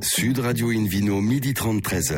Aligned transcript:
Sud 0.00 0.38
Radio 0.38 0.70
Invino, 0.70 1.20
midi 1.20 1.54
30, 1.54 1.82
13h. 1.82 2.14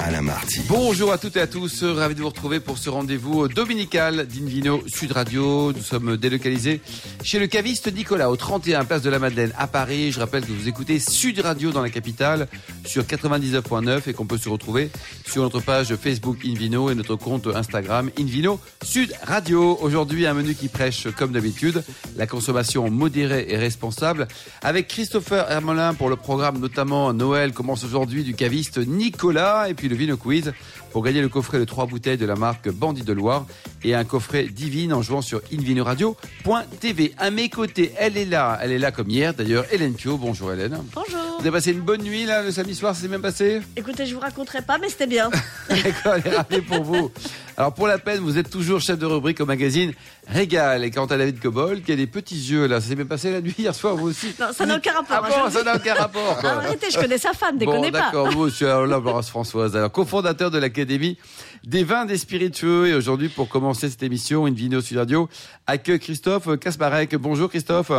Alain 0.00 0.22
Marty. 0.22 0.60
Bonjour 0.68 1.12
à 1.12 1.18
toutes 1.18 1.36
et 1.36 1.40
à 1.40 1.46
tous, 1.46 1.82
ravi 1.82 2.14
de 2.14 2.20
vous 2.20 2.28
retrouver 2.28 2.60
pour 2.60 2.78
ce 2.78 2.88
rendez-vous 2.88 3.48
dominical 3.48 4.26
d'Invino 4.26 4.82
Sud 4.86 5.12
Radio. 5.12 5.72
Nous 5.72 5.82
sommes 5.82 6.16
délocalisés 6.16 6.80
chez 7.28 7.38
le 7.38 7.46
caviste 7.46 7.94
Nicolas 7.94 8.30
au 8.30 8.36
31 8.36 8.86
place 8.86 9.02
de 9.02 9.10
la 9.10 9.18
Madeleine 9.18 9.52
à 9.58 9.66
Paris. 9.66 10.12
Je 10.12 10.18
rappelle 10.18 10.46
que 10.46 10.50
vous 10.50 10.66
écoutez 10.66 10.98
Sud 10.98 11.38
Radio 11.40 11.72
dans 11.72 11.82
la 11.82 11.90
capitale 11.90 12.48
sur 12.86 13.02
99.9 13.02 14.08
et 14.08 14.14
qu'on 14.14 14.24
peut 14.24 14.38
se 14.38 14.48
retrouver 14.48 14.90
sur 15.26 15.42
notre 15.42 15.60
page 15.60 15.94
Facebook 15.96 16.38
Invino 16.46 16.88
et 16.88 16.94
notre 16.94 17.16
compte 17.16 17.46
Instagram 17.46 18.10
Invino 18.18 18.58
Sud 18.82 19.12
Radio. 19.22 19.76
Aujourd'hui, 19.82 20.26
un 20.26 20.32
menu 20.32 20.54
qui 20.54 20.68
prêche 20.68 21.06
comme 21.18 21.32
d'habitude 21.32 21.84
la 22.16 22.26
consommation 22.26 22.88
modérée 22.88 23.44
et 23.50 23.58
responsable 23.58 24.26
avec 24.62 24.88
Christopher 24.88 25.50
Hermelin 25.50 25.92
pour 25.92 26.08
le 26.08 26.16
programme 26.16 26.58
notamment 26.58 27.12
Noël 27.12 27.52
commence 27.52 27.84
aujourd'hui 27.84 28.24
du 28.24 28.32
caviste 28.32 28.78
Nicolas 28.78 29.68
et 29.68 29.74
puis 29.74 29.90
le 29.90 29.96
Vino 29.96 30.16
Quiz 30.16 30.54
pour 30.92 31.02
gagner 31.02 31.20
le 31.20 31.28
coffret 31.28 31.58
de 31.58 31.64
trois 31.64 31.84
bouteilles 31.84 32.16
de 32.16 32.24
la 32.24 32.36
marque 32.36 32.70
Bandit 32.70 33.02
de 33.02 33.12
Loire 33.12 33.44
et 33.84 33.94
un 33.94 34.04
coffret 34.04 34.44
divine 34.44 34.94
en 34.94 35.02
jouant 35.02 35.20
sur 35.20 35.42
invinoradio.tv. 35.52 37.12
À 37.20 37.30
mes 37.32 37.48
côtés, 37.48 37.92
elle 37.98 38.16
est 38.16 38.24
là, 38.24 38.58
elle 38.62 38.70
est 38.70 38.78
là 38.78 38.92
comme 38.92 39.10
hier 39.10 39.34
d'ailleurs, 39.34 39.64
Hélène 39.72 39.94
Pio. 39.94 40.16
Bonjour 40.16 40.52
Hélène. 40.52 40.78
Bonjour. 40.94 41.18
Vous 41.38 41.40
avez 41.40 41.50
passé 41.50 41.72
une 41.72 41.80
bonne 41.80 42.02
nuit 42.02 42.24
là 42.24 42.42
le 42.44 42.52
samedi 42.52 42.76
soir, 42.76 42.94
ça 42.94 43.02
s'est 43.02 43.08
bien 43.08 43.18
passé? 43.18 43.60
Écoutez, 43.76 44.06
je 44.06 44.14
vous 44.14 44.20
raconterai 44.20 44.62
pas, 44.62 44.78
mais 44.78 44.88
c'était 44.88 45.08
bien. 45.08 45.28
D'accord, 45.68 46.14
elle 46.24 46.32
est 46.32 46.36
ravie 46.36 46.60
pour 46.60 46.82
vous. 46.84 47.10
Alors 47.56 47.74
pour 47.74 47.88
la 47.88 47.98
peine, 47.98 48.20
vous 48.20 48.38
êtes 48.38 48.50
toujours 48.50 48.80
chef 48.80 48.98
de 49.00 49.06
rubrique 49.06 49.40
au 49.40 49.46
magazine 49.46 49.92
Régal. 50.28 50.84
Et 50.84 50.92
quant 50.92 51.06
à 51.06 51.16
David 51.16 51.40
Cobol, 51.40 51.82
qui 51.82 51.90
a 51.90 51.96
des 51.96 52.06
petits 52.06 52.36
yeux 52.36 52.66
là, 52.68 52.80
ça 52.80 52.88
s'est 52.88 52.94
bien 52.94 53.06
passé 53.06 53.32
la 53.32 53.40
nuit 53.40 53.54
hier 53.58 53.74
soir 53.74 53.96
vous 53.96 54.08
aussi? 54.10 54.32
Non, 54.38 54.46
ça 54.52 54.64
n'a 54.64 54.76
aucun 54.76 54.92
rapport. 54.92 55.16
Ah 55.24 55.28
hein, 55.28 55.42
bon, 55.46 55.50
ça 55.50 55.64
n'a 55.64 55.74
aucun 55.74 55.94
rapport. 55.94 56.38
quoi. 56.38 56.50
Arrêtez, 56.50 56.86
je 56.92 57.00
connais 57.00 57.18
sa 57.18 57.32
femme, 57.32 57.58
Bon, 57.58 57.66
déconnez 57.66 57.90
pas. 57.90 57.98
d'accord, 57.98 58.30
vous, 58.30 58.44
monsieur 58.46 58.68
Laurence 58.86 59.28
Françoise, 59.28 59.76
alors 59.76 59.90
cofondateur 59.90 60.52
de 60.52 60.58
l'Académie 60.58 61.18
des 61.64 61.84
vins 61.84 62.04
des 62.04 62.16
spiritueux. 62.18 62.88
Et 62.88 62.94
aujourd'hui, 62.94 63.28
pour 63.28 63.48
commencer 63.48 63.88
cette 63.90 64.02
émission, 64.02 64.46
une 64.46 64.54
vidéo 64.54 64.80
sur 64.80 64.98
radio, 64.98 65.28
accueille 65.66 65.98
Christophe 66.00 66.56
Kasparek. 66.58 67.16
Bonjour 67.16 67.48
Christophe. 67.48 67.90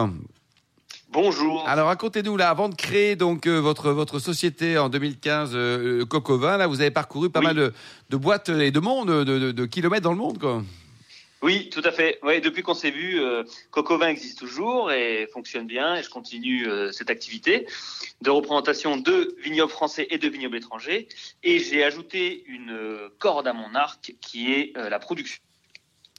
Bonjour. 1.11 1.63
Alors 1.67 1.87
racontez-nous 1.87 2.37
là, 2.37 2.49
avant 2.49 2.69
de 2.69 2.75
créer 2.75 3.15
donc 3.15 3.47
euh, 3.47 3.59
votre 3.59 3.91
votre 3.91 4.19
société 4.19 4.77
en 4.77 4.89
2015, 4.89 5.51
euh, 5.55 6.05
Coco 6.05 6.37
Vin, 6.37 6.57
là, 6.57 6.67
vous 6.67 6.81
avez 6.81 6.91
parcouru 6.91 7.31
pas 7.31 7.39
Oui. 7.39 7.47
mal 7.47 7.55
de, 7.55 7.73
de 8.11 8.17
boîtes 8.17 8.49
et 8.49 8.69
de 8.69 8.79
monde, 8.79 9.09
de, 9.09 9.23
de- 9.39 9.51
de 9.51 9.65
kilomètres 9.65 10.03
dans 10.03 10.11
le 10.11 10.17
monde, 10.19 10.37
quoi. 10.37 10.61
Oui, 11.41 11.69
tout 11.69 11.81
à 11.85 11.91
fait. 11.91 12.19
Ouais, 12.21 12.41
depuis 12.41 12.63
qu'on 12.63 12.73
s'est 12.73 12.91
vu, 12.91 13.19
euh, 13.21 13.43
Cocovin 13.71 14.09
existe 14.09 14.39
toujours 14.39 14.91
et 14.91 15.27
fonctionne 15.31 15.67
bien 15.67 15.95
et 15.95 16.03
je 16.03 16.09
continue 16.09 16.67
euh, 16.67 16.91
cette 16.91 17.09
activité 17.09 17.65
de 18.21 18.29
représentation 18.29 18.97
de 18.97 19.35
vignobles 19.41 19.71
français 19.71 20.05
et 20.09 20.17
de 20.17 20.27
vignobles 20.27 20.57
étrangers. 20.57 21.07
Et 21.43 21.59
j'ai 21.59 21.83
ajouté 21.85 22.43
une 22.47 22.71
euh, 22.71 23.09
corde 23.19 23.47
à 23.47 23.53
mon 23.53 23.73
arc 23.73 24.15
qui 24.19 24.51
est 24.53 24.75
euh, 24.77 24.89
la 24.89 24.99
production. 24.99 25.41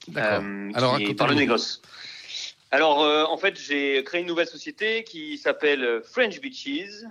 D'accord. 0.08 0.42
euh, 0.42 0.70
Alors, 0.74 0.96
qui 0.96 1.04
est 1.04 1.14
par 1.14 1.28
le 1.28 1.34
négoce. 1.34 1.82
Alors, 2.70 3.02
euh, 3.02 3.24
en 3.24 3.36
fait, 3.36 3.60
j'ai 3.60 4.02
créé 4.05 4.22
une 4.22 4.27
nouvelle 4.28 4.46
société 4.46 5.05
qui 5.05 5.36
s'appelle 5.36 6.02
French 6.10 6.40
Beaches, 6.40 7.05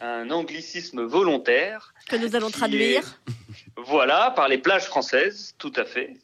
un 0.00 0.30
anglicisme 0.30 1.02
volontaire. 1.02 1.92
Que 2.08 2.16
nous 2.16 2.36
allons 2.36 2.50
traduire. 2.50 3.00
est- 3.28 3.32
Voilà, 3.78 4.30
par 4.36 4.48
les 4.48 4.58
plages 4.58 4.84
françaises, 4.84 5.54
tout 5.58 5.72
à 5.76 5.84
fait. 5.84 6.14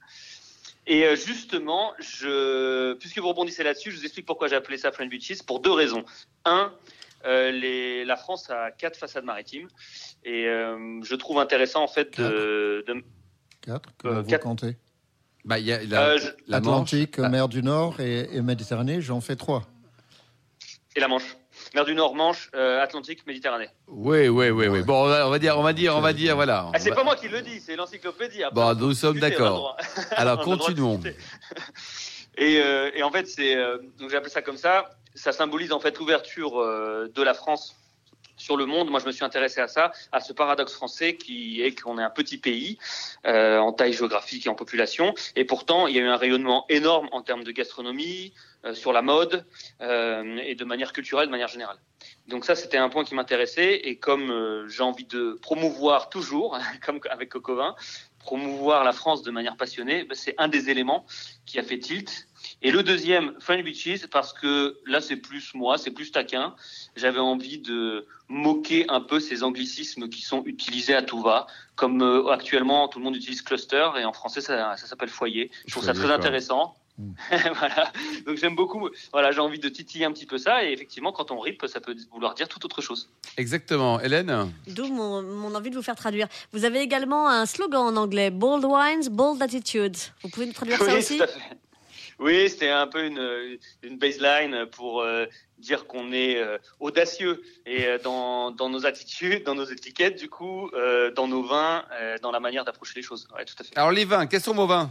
Et 0.90 1.04
euh, 1.04 1.16
justement, 1.16 1.92
je, 1.98 2.94
puisque 2.94 3.18
vous 3.18 3.28
rebondissez 3.28 3.62
là-dessus, 3.62 3.90
je 3.92 3.98
vous 3.98 4.04
explique 4.04 4.24
pourquoi 4.26 4.48
j'ai 4.48 4.56
appelé 4.56 4.78
ça 4.78 4.90
French 4.90 5.10
Beaches, 5.10 5.42
pour 5.42 5.60
deux 5.60 5.70
raisons. 5.72 6.02
Un, 6.46 6.72
euh, 7.26 7.50
les, 7.50 8.04
la 8.06 8.16
France 8.16 8.48
a 8.48 8.70
quatre 8.70 8.96
façades 8.98 9.24
maritimes, 9.24 9.68
et 10.24 10.46
euh, 10.46 11.00
je 11.02 11.14
trouve 11.14 11.38
intéressant 11.40 11.82
en 11.82 11.88
fait 11.88 12.18
de, 12.18 12.84
de 12.86 13.04
4, 13.62 13.74
Euh, 13.88 13.92
comment 13.98 14.22
vous 14.22 14.30
quatre. 14.30 14.42
comptez? 14.42 14.76
Bah, 15.44 15.58
il 15.58 15.66
y 15.66 15.72
a 15.72 15.82
la, 15.84 16.08
Euh, 16.12 16.18
je- 16.18 16.28
la 16.46 16.60
Manche. 16.60 16.68
Atlantique, 16.94 17.18
Ah, 17.18 17.28
mer 17.28 17.48
du 17.48 17.62
Nord 17.62 18.00
et, 18.00 18.28
et 18.34 18.40
Méditerranée, 18.40 19.00
j'en 19.02 19.20
fais 19.20 19.36
3. 19.36 19.64
et 20.96 21.00
la 21.00 21.08
Manche, 21.08 21.36
mer 21.74 21.84
du 21.84 21.94
Nord, 21.94 22.14
Manche, 22.14 22.50
euh, 22.54 22.82
Atlantique, 22.82 23.26
Méditerranée. 23.26 23.68
Oui, 23.86 24.28
oui, 24.28 24.50
oui, 24.50 24.68
oui. 24.68 24.82
Bon, 24.82 25.04
on 25.04 25.08
va, 25.08 25.26
on 25.26 25.30
va 25.30 25.38
dire, 25.38 25.58
on 25.58 25.62
va 25.62 25.72
dire, 25.72 25.96
on 25.96 26.00
va 26.00 26.12
dire, 26.12 26.34
voilà. 26.36 26.70
Ah, 26.74 26.78
c'est 26.78 26.90
va- 26.90 26.96
pas 26.96 27.04
moi 27.04 27.16
qui 27.16 27.28
le 27.28 27.40
dis, 27.42 27.60
c'est 27.60 27.76
l'encyclopédie. 27.76 28.42
Après, 28.42 28.54
Bon, 28.54 28.74
nous 28.74 28.94
sommes 28.94 29.18
d'accord. 29.18 29.76
Alors, 30.12 30.40
continuons. 30.44 31.00
Et, 32.40 32.60
euh, 32.62 32.90
et 32.94 33.02
en 33.02 33.10
fait, 33.10 33.26
c'est 33.26 33.56
euh, 33.56 33.78
donc 33.98 34.10
j'ai 34.10 34.16
appelé 34.16 34.30
ça 34.30 34.42
comme 34.42 34.56
ça. 34.56 34.90
Ça 35.14 35.32
symbolise 35.32 35.72
en 35.72 35.80
fait 35.80 35.98
l'ouverture 35.98 36.60
euh, 36.60 37.10
de 37.12 37.22
la 37.22 37.34
France 37.34 37.74
sur 38.36 38.56
le 38.56 38.64
monde. 38.64 38.88
Moi, 38.90 39.00
je 39.00 39.06
me 39.06 39.10
suis 39.10 39.24
intéressé 39.24 39.60
à 39.60 39.66
ça, 39.66 39.90
à 40.12 40.20
ce 40.20 40.32
paradoxe 40.32 40.72
français 40.72 41.16
qui 41.16 41.60
est 41.62 41.72
qu'on 41.82 41.98
est 41.98 42.02
un 42.04 42.10
petit 42.10 42.38
pays 42.38 42.78
en 43.24 43.72
taille 43.72 43.92
géographique 43.92 44.46
et 44.46 44.48
en 44.48 44.54
population, 44.54 45.12
et 45.34 45.44
pourtant 45.44 45.88
il 45.88 45.96
y 45.96 45.98
a 45.98 46.02
eu 46.02 46.06
un 46.06 46.16
rayonnement 46.16 46.64
énorme 46.68 47.08
en 47.10 47.22
termes 47.22 47.42
de 47.42 47.50
gastronomie, 47.50 48.32
sur 48.72 48.92
la 48.92 49.02
mode 49.02 49.46
euh, 49.80 50.38
et 50.44 50.54
de 50.54 50.64
manière 50.64 50.92
culturelle, 50.92 51.26
de 51.26 51.30
manière 51.30 51.48
générale. 51.48 51.78
Donc 52.26 52.44
ça, 52.44 52.54
c'était 52.54 52.76
un 52.76 52.88
point 52.88 53.04
qui 53.04 53.14
m'intéressait, 53.14 53.74
et 53.74 53.96
comme 53.96 54.30
euh, 54.30 54.68
j'ai 54.68 54.82
envie 54.82 55.06
de 55.06 55.38
promouvoir 55.40 56.10
toujours, 56.10 56.58
comme 56.84 57.00
avec 57.10 57.30
Cocovin, 57.30 57.74
promouvoir 58.18 58.84
la 58.84 58.92
France 58.92 59.22
de 59.22 59.30
manière 59.30 59.56
passionnée, 59.56 60.04
ben, 60.04 60.14
c'est 60.14 60.34
un 60.38 60.48
des 60.48 60.68
éléments 60.68 61.06
qui 61.46 61.58
a 61.58 61.62
fait 61.62 61.78
tilt. 61.78 62.28
Et 62.60 62.70
le 62.70 62.82
deuxième, 62.82 63.34
French 63.40 63.64
Beaches, 63.64 64.06
parce 64.08 64.32
que 64.32 64.78
là, 64.86 65.00
c'est 65.00 65.16
plus 65.16 65.54
moi, 65.54 65.78
c'est 65.78 65.90
plus 65.90 66.12
taquin. 66.12 66.54
J'avais 66.96 67.20
envie 67.20 67.58
de 67.58 68.06
moquer 68.28 68.84
un 68.90 69.00
peu 69.00 69.20
ces 69.20 69.42
anglicismes 69.42 70.08
qui 70.08 70.20
sont 70.20 70.42
utilisés 70.44 70.94
à 70.94 71.02
tout 71.02 71.22
va. 71.22 71.46
Comme 71.76 72.02
euh, 72.02 72.28
actuellement, 72.28 72.88
tout 72.88 72.98
le 72.98 73.04
monde 73.04 73.16
utilise 73.16 73.40
cluster, 73.42 73.90
et 73.98 74.04
en 74.04 74.12
français, 74.12 74.40
ça, 74.40 74.76
ça 74.76 74.86
s'appelle 74.86 75.08
foyer. 75.08 75.50
Je 75.66 75.72
trouve 75.72 75.84
ça 75.84 75.94
très 75.94 76.10
intéressant. 76.10 76.76
Voilà. 77.30 77.92
Donc 78.26 78.36
j'aime 78.36 78.56
beaucoup. 78.56 78.88
Voilà, 79.12 79.30
j'ai 79.32 79.40
envie 79.40 79.58
de 79.58 79.68
titiller 79.68 80.04
un 80.04 80.12
petit 80.12 80.26
peu 80.26 80.38
ça, 80.38 80.64
et 80.64 80.72
effectivement, 80.72 81.12
quand 81.12 81.30
on 81.30 81.38
rip, 81.38 81.64
ça 81.66 81.80
peut 81.80 81.94
vouloir 82.12 82.34
dire 82.34 82.48
tout 82.48 82.64
autre 82.64 82.80
chose. 82.82 83.08
Exactement. 83.36 84.00
Hélène? 84.00 84.52
D'où 84.66 84.86
mon, 84.88 85.22
mon 85.22 85.54
envie 85.54 85.70
de 85.70 85.76
vous 85.76 85.82
faire 85.82 85.96
traduire. 85.96 86.28
Vous 86.52 86.64
avez 86.64 86.80
également 86.80 87.28
un 87.28 87.46
slogan 87.46 87.82
en 87.82 87.96
anglais 87.96 88.30
Bold 88.30 88.64
wines, 88.64 89.08
bold 89.10 89.40
attitudes. 89.42 89.96
Vous 90.22 90.28
pouvez 90.28 90.46
nous 90.46 90.52
traduire 90.52 90.78
ça 90.78 90.86
Oui, 90.92 90.98
aussi? 90.98 91.18
tout 91.18 91.24
à 91.24 91.26
fait. 91.28 91.40
Oui, 92.20 92.50
c'était 92.50 92.70
un 92.70 92.88
peu 92.88 93.04
une, 93.04 93.58
une 93.84 93.96
baseline 93.96 94.66
pour 94.72 95.02
euh, 95.02 95.26
dire 95.58 95.86
qu'on 95.86 96.10
est 96.10 96.36
euh, 96.38 96.58
audacieux 96.80 97.40
et 97.64 97.86
euh, 97.86 97.98
dans, 98.02 98.50
dans 98.50 98.68
nos 98.68 98.86
attitudes, 98.86 99.44
dans 99.44 99.54
nos 99.54 99.64
étiquettes, 99.66 100.18
du 100.18 100.28
coup, 100.28 100.68
euh, 100.74 101.12
dans 101.12 101.28
nos 101.28 101.44
vins, 101.44 101.84
euh, 101.92 102.16
dans 102.20 102.32
la 102.32 102.40
manière 102.40 102.64
d'approcher 102.64 102.94
les 102.96 103.02
choses. 103.02 103.28
Ouais, 103.36 103.44
tout 103.44 103.54
à 103.60 103.62
fait. 103.62 103.78
Alors, 103.78 103.92
les 103.92 104.04
vins, 104.04 104.26
quels 104.26 104.40
sont 104.40 104.52
vos 104.54 104.66
vins? 104.66 104.90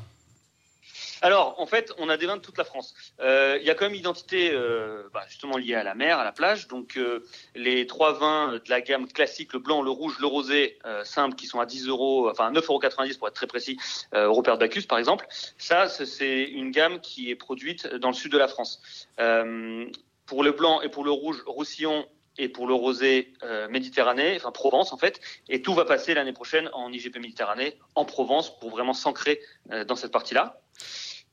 Alors, 1.21 1.55
en 1.59 1.65
fait, 1.65 1.93
on 1.97 2.09
a 2.09 2.17
des 2.17 2.25
vins 2.25 2.37
de 2.37 2.41
toute 2.41 2.57
la 2.57 2.63
France. 2.63 2.93
Euh, 3.19 3.57
Il 3.59 3.65
y 3.65 3.69
a 3.69 3.75
quand 3.75 3.85
même 3.85 3.95
identité 3.95 4.51
euh, 4.53 5.03
bah, 5.13 5.23
justement 5.27 5.57
liée 5.57 5.75
à 5.75 5.83
la 5.83 5.95
mer, 5.95 6.19
à 6.19 6.23
la 6.23 6.31
plage. 6.31 6.67
Donc, 6.67 6.97
euh, 6.97 7.23
les 7.55 7.87
trois 7.87 8.13
vins 8.13 8.53
de 8.53 8.61
la 8.69 8.81
gamme 8.81 9.07
classique, 9.07 9.53
le 9.53 9.59
blanc, 9.59 9.81
le 9.81 9.89
rouge, 9.89 10.17
le 10.19 10.27
rosé, 10.27 10.77
euh, 10.85 11.03
simple, 11.03 11.35
qui 11.35 11.47
sont 11.47 11.59
à 11.59 11.65
10 11.65 11.87
euros, 11.87 12.29
enfin 12.29 12.51
9,90 12.51 13.09
euros 13.13 13.17
pour 13.19 13.27
être 13.27 13.33
très 13.33 13.47
précis, 13.47 13.77
euh, 14.13 14.41
Père 14.41 14.57
Bacchus 14.57 14.83
par 14.83 14.97
exemple. 14.99 15.25
Ça, 15.57 15.89
c'est- 15.89 16.05
c'est 16.05 16.43
une 16.43 16.71
gamme 16.71 17.01
qui 17.01 17.29
est 17.31 17.35
produite 17.35 17.87
dans 17.95 18.09
le 18.09 18.13
sud 18.13 18.31
de 18.31 18.37
la 18.37 18.47
France. 18.47 18.79
Euh, 19.19 19.85
pour 20.25 20.43
le 20.43 20.51
blanc 20.51 20.81
et 20.81 20.89
pour 20.89 21.03
le 21.03 21.11
rouge, 21.11 21.43
Roussillon 21.45 22.07
et 22.37 22.47
pour 22.49 22.67
le 22.67 22.73
rosé 22.75 23.33
euh, 23.43 23.67
Méditerranée, 23.67 24.35
enfin 24.37 24.51
Provence 24.51 24.93
en 24.93 24.97
fait, 24.97 25.19
et 25.49 25.61
tout 25.61 25.73
va 25.73 25.85
passer 25.85 26.13
l'année 26.13 26.33
prochaine 26.33 26.69
en 26.73 26.91
IGP 26.93 27.17
Méditerranée, 27.19 27.77
en 27.95 28.05
Provence, 28.05 28.57
pour 28.59 28.69
vraiment 28.69 28.93
s'ancrer 28.93 29.41
euh, 29.71 29.83
dans 29.85 29.95
cette 29.95 30.11
partie-là. 30.11 30.61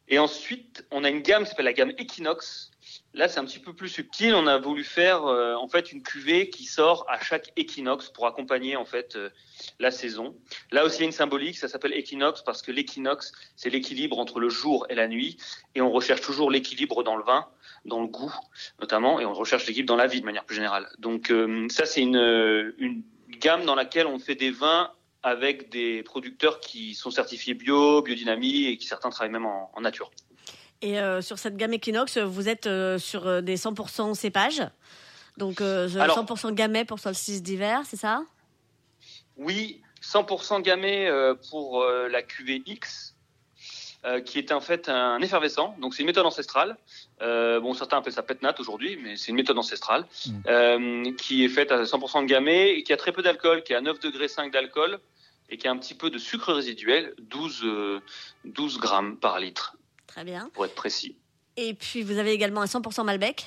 Et 0.08 0.18
ensuite, 0.18 0.86
on 0.90 1.04
a 1.04 1.08
une 1.08 1.22
gamme 1.22 1.44
qui 1.44 1.50
s'appelle 1.50 1.64
la 1.64 1.72
gamme 1.72 1.92
Equinox. 1.98 2.70
Là, 3.14 3.28
c'est 3.28 3.40
un 3.40 3.44
petit 3.44 3.58
peu 3.58 3.72
plus 3.72 3.88
subtil. 3.88 4.34
On 4.34 4.46
a 4.46 4.58
voulu 4.58 4.84
faire 4.84 5.24
euh, 5.24 5.54
en 5.54 5.68
fait 5.68 5.92
une 5.92 6.02
cuvée 6.02 6.50
qui 6.50 6.64
sort 6.64 7.06
à 7.08 7.18
chaque 7.20 7.52
équinoxe 7.56 8.10
pour 8.10 8.26
accompagner 8.26 8.76
en 8.76 8.84
fait 8.84 9.16
euh, 9.16 9.30
la 9.78 9.90
saison. 9.90 10.36
Là 10.72 10.84
aussi, 10.84 10.98
il 10.98 11.00
y 11.00 11.02
a 11.04 11.06
une 11.06 11.12
symbolique. 11.12 11.56
Ça 11.56 11.68
s'appelle 11.68 11.94
équinoxe 11.94 12.42
parce 12.42 12.60
que 12.60 12.70
l'équinoxe, 12.70 13.32
c'est 13.56 13.70
l'équilibre 13.70 14.18
entre 14.18 14.40
le 14.40 14.48
jour 14.48 14.86
et 14.90 14.94
la 14.94 15.08
nuit, 15.08 15.38
et 15.74 15.80
on 15.80 15.90
recherche 15.90 16.20
toujours 16.20 16.50
l'équilibre 16.50 17.02
dans 17.02 17.16
le 17.16 17.24
vin, 17.24 17.46
dans 17.84 18.00
le 18.00 18.08
goût 18.08 18.34
notamment, 18.80 19.20
et 19.20 19.24
on 19.24 19.32
recherche 19.32 19.66
l'équilibre 19.66 19.88
dans 19.88 19.96
la 19.96 20.06
vie 20.06 20.20
de 20.20 20.26
manière 20.26 20.44
plus 20.44 20.56
générale. 20.56 20.88
Donc 20.98 21.30
euh, 21.30 21.66
ça, 21.70 21.86
c'est 21.86 22.02
une, 22.02 22.16
euh, 22.16 22.74
une 22.78 23.02
gamme 23.38 23.64
dans 23.64 23.74
laquelle 23.74 24.06
on 24.06 24.18
fait 24.18 24.34
des 24.34 24.50
vins 24.50 24.90
avec 25.24 25.70
des 25.70 26.02
producteurs 26.02 26.60
qui 26.60 26.94
sont 26.94 27.10
certifiés 27.10 27.54
bio, 27.54 28.02
biodynamie 28.02 28.66
et 28.66 28.76
qui 28.76 28.86
certains 28.86 29.08
travaillent 29.08 29.32
même 29.32 29.46
en, 29.46 29.70
en 29.74 29.80
nature. 29.80 30.10
Et 30.82 31.00
euh, 31.00 31.22
sur 31.22 31.38
cette 31.38 31.56
gamme 31.56 31.72
Equinox, 31.72 32.18
vous 32.18 32.46
êtes 32.48 32.66
euh, 32.66 32.98
sur 32.98 33.26
euh, 33.26 33.40
des 33.40 33.56
100% 33.56 34.12
cépages. 34.14 34.62
Donc 35.38 35.62
euh, 35.62 35.88
Alors- 35.98 36.22
100% 36.24 36.52
gamay 36.52 36.84
pour 36.84 36.98
solstice 36.98 37.42
d'hiver, 37.42 37.80
c'est 37.86 37.96
ça? 37.96 38.22
Oui, 39.38 39.80
100% 40.02 40.60
gamay 40.60 41.10
pour 41.50 41.84
la 41.84 42.22
cuvée 42.22 42.62
X. 42.66 43.13
euh, 44.04 44.20
qui 44.20 44.38
est 44.38 44.52
en 44.52 44.60
fait 44.60 44.88
un 44.88 45.20
effervescent. 45.20 45.74
Donc 45.80 45.94
c'est 45.94 46.02
une 46.02 46.06
méthode 46.06 46.26
ancestrale. 46.26 46.76
Euh, 47.22 47.60
bon, 47.60 47.72
certains 47.74 47.98
appellent 47.98 48.12
ça 48.12 48.22
pétnat 48.22 48.54
aujourd'hui, 48.58 48.98
mais 49.02 49.16
c'est 49.16 49.28
une 49.30 49.36
méthode 49.36 49.58
ancestrale 49.58 50.06
Mm. 50.26 50.30
euh, 50.48 51.12
qui 51.16 51.44
est 51.44 51.48
faite 51.48 51.72
à 51.72 51.84
100% 51.84 52.22
de 52.22 52.26
gamay 52.26 52.70
et 52.74 52.82
qui 52.82 52.92
a 52.92 52.96
très 52.96 53.12
peu 53.12 53.22
d'alcool, 53.22 53.62
qui 53.62 53.72
est 53.72 53.76
à 53.76 53.80
9 53.80 54.00
degrés 54.00 54.28
5 54.28 54.52
d'alcool 54.52 54.98
et 55.50 55.56
qui 55.56 55.68
a 55.68 55.70
un 55.70 55.76
petit 55.76 55.94
peu 55.94 56.10
de 56.10 56.18
sucre 56.18 56.52
résiduel, 56.52 57.14
12, 57.18 57.60
euh, 57.64 58.00
12 58.44 58.78
grammes 58.78 59.16
par 59.18 59.38
litre, 59.40 59.76
Très 60.06 60.24
bien. 60.24 60.50
pour 60.54 60.64
être 60.64 60.74
précis. 60.74 61.16
Et 61.56 61.74
puis, 61.74 62.02
vous 62.02 62.18
avez 62.18 62.32
également 62.32 62.62
un 62.62 62.66
100% 62.66 63.04
Malbec? 63.04 63.46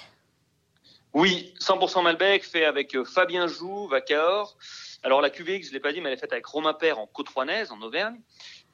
Oui, 1.14 1.54
100% 1.60 2.04
Malbec 2.04 2.44
fait 2.44 2.66
avec 2.66 2.96
Fabien 3.04 3.48
Jouve 3.48 3.94
à 3.94 4.02
Cahors. 4.02 4.56
Alors 5.04 5.22
la 5.22 5.30
cuvée, 5.30 5.62
je 5.62 5.70
ne 5.70 5.74
l'ai 5.74 5.80
pas 5.80 5.92
dit, 5.94 6.02
mais 6.02 6.10
elle 6.10 6.16
est 6.18 6.20
faite 6.22 6.34
avec 6.34 6.46
Romain 6.46 6.74
Père 6.74 7.00
en 7.00 7.08
Côte-Rouennaise, 7.08 7.72
en 7.72 7.82
Auvergne. 7.82 8.20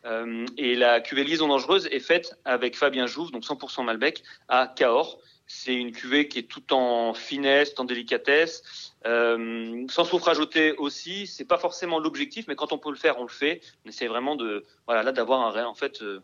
Euh, 0.06 0.46
et 0.58 0.76
la 0.76 1.00
cuvée 1.02 1.24
Liaison 1.24 1.48
Dangereuse 1.48 1.88
est 1.92 2.00
faite 2.00 2.38
avec 2.46 2.76
Fabien 2.78 3.06
Jouve, 3.08 3.32
donc 3.32 3.44
100% 3.44 3.84
Malbec, 3.84 4.24
à 4.50 4.68
Cahors. 4.68 5.20
C'est 5.48 5.74
une 5.76 5.92
cuvée 5.92 6.28
qui 6.28 6.40
est 6.40 6.44
tout 6.44 6.74
en 6.74 7.14
finesse, 7.14 7.74
en 7.78 7.84
délicatesse, 7.84 8.94
euh, 9.06 9.86
sans 9.90 10.06
soufre 10.06 10.30
ajouté 10.30 10.74
aussi. 10.78 11.28
C'est 11.28 11.46
pas 11.46 11.58
forcément 11.58 12.00
l'objectif, 12.00 12.46
mais 12.48 12.56
quand 12.56 12.72
on 12.74 12.78
peut 12.78 12.90
le 12.90 12.96
faire, 12.98 13.20
on 13.20 13.24
le 13.24 13.30
fait. 13.30 13.62
On 13.86 13.90
essaie 13.90 14.08
vraiment 14.08 14.36
de, 14.36 14.66
voilà, 14.88 15.04
là, 15.04 15.12
d'avoir 15.12 15.42
un, 15.42 15.52
ré- 15.52 15.64
en 15.64 15.74
fait, 15.76 16.02
euh, 16.02 16.22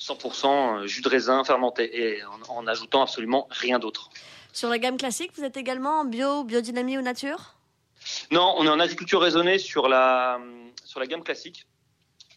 100% 0.00 0.86
jus 0.86 1.00
de 1.00 1.08
raisin 1.08 1.42
fermenté 1.44 1.98
et 2.16 2.24
en, 2.24 2.56
en 2.56 2.66
ajoutant 2.66 3.02
absolument 3.02 3.46
rien 3.50 3.78
d'autre. 3.78 4.10
Sur 4.52 4.68
la 4.68 4.78
gamme 4.78 4.96
classique, 4.98 5.30
vous 5.36 5.44
êtes 5.44 5.56
également 5.56 6.00
en 6.00 6.04
bio, 6.04 6.44
biodynamie 6.44 6.98
ou 6.98 7.02
nature? 7.02 7.54
Non, 8.30 8.54
on 8.58 8.64
est 8.66 8.68
en 8.68 8.80
agriculture 8.80 9.20
raisonnée 9.20 9.58
sur 9.58 9.88
la, 9.88 10.38
sur 10.84 11.00
la 11.00 11.06
gamme 11.06 11.22
classique. 11.22 11.66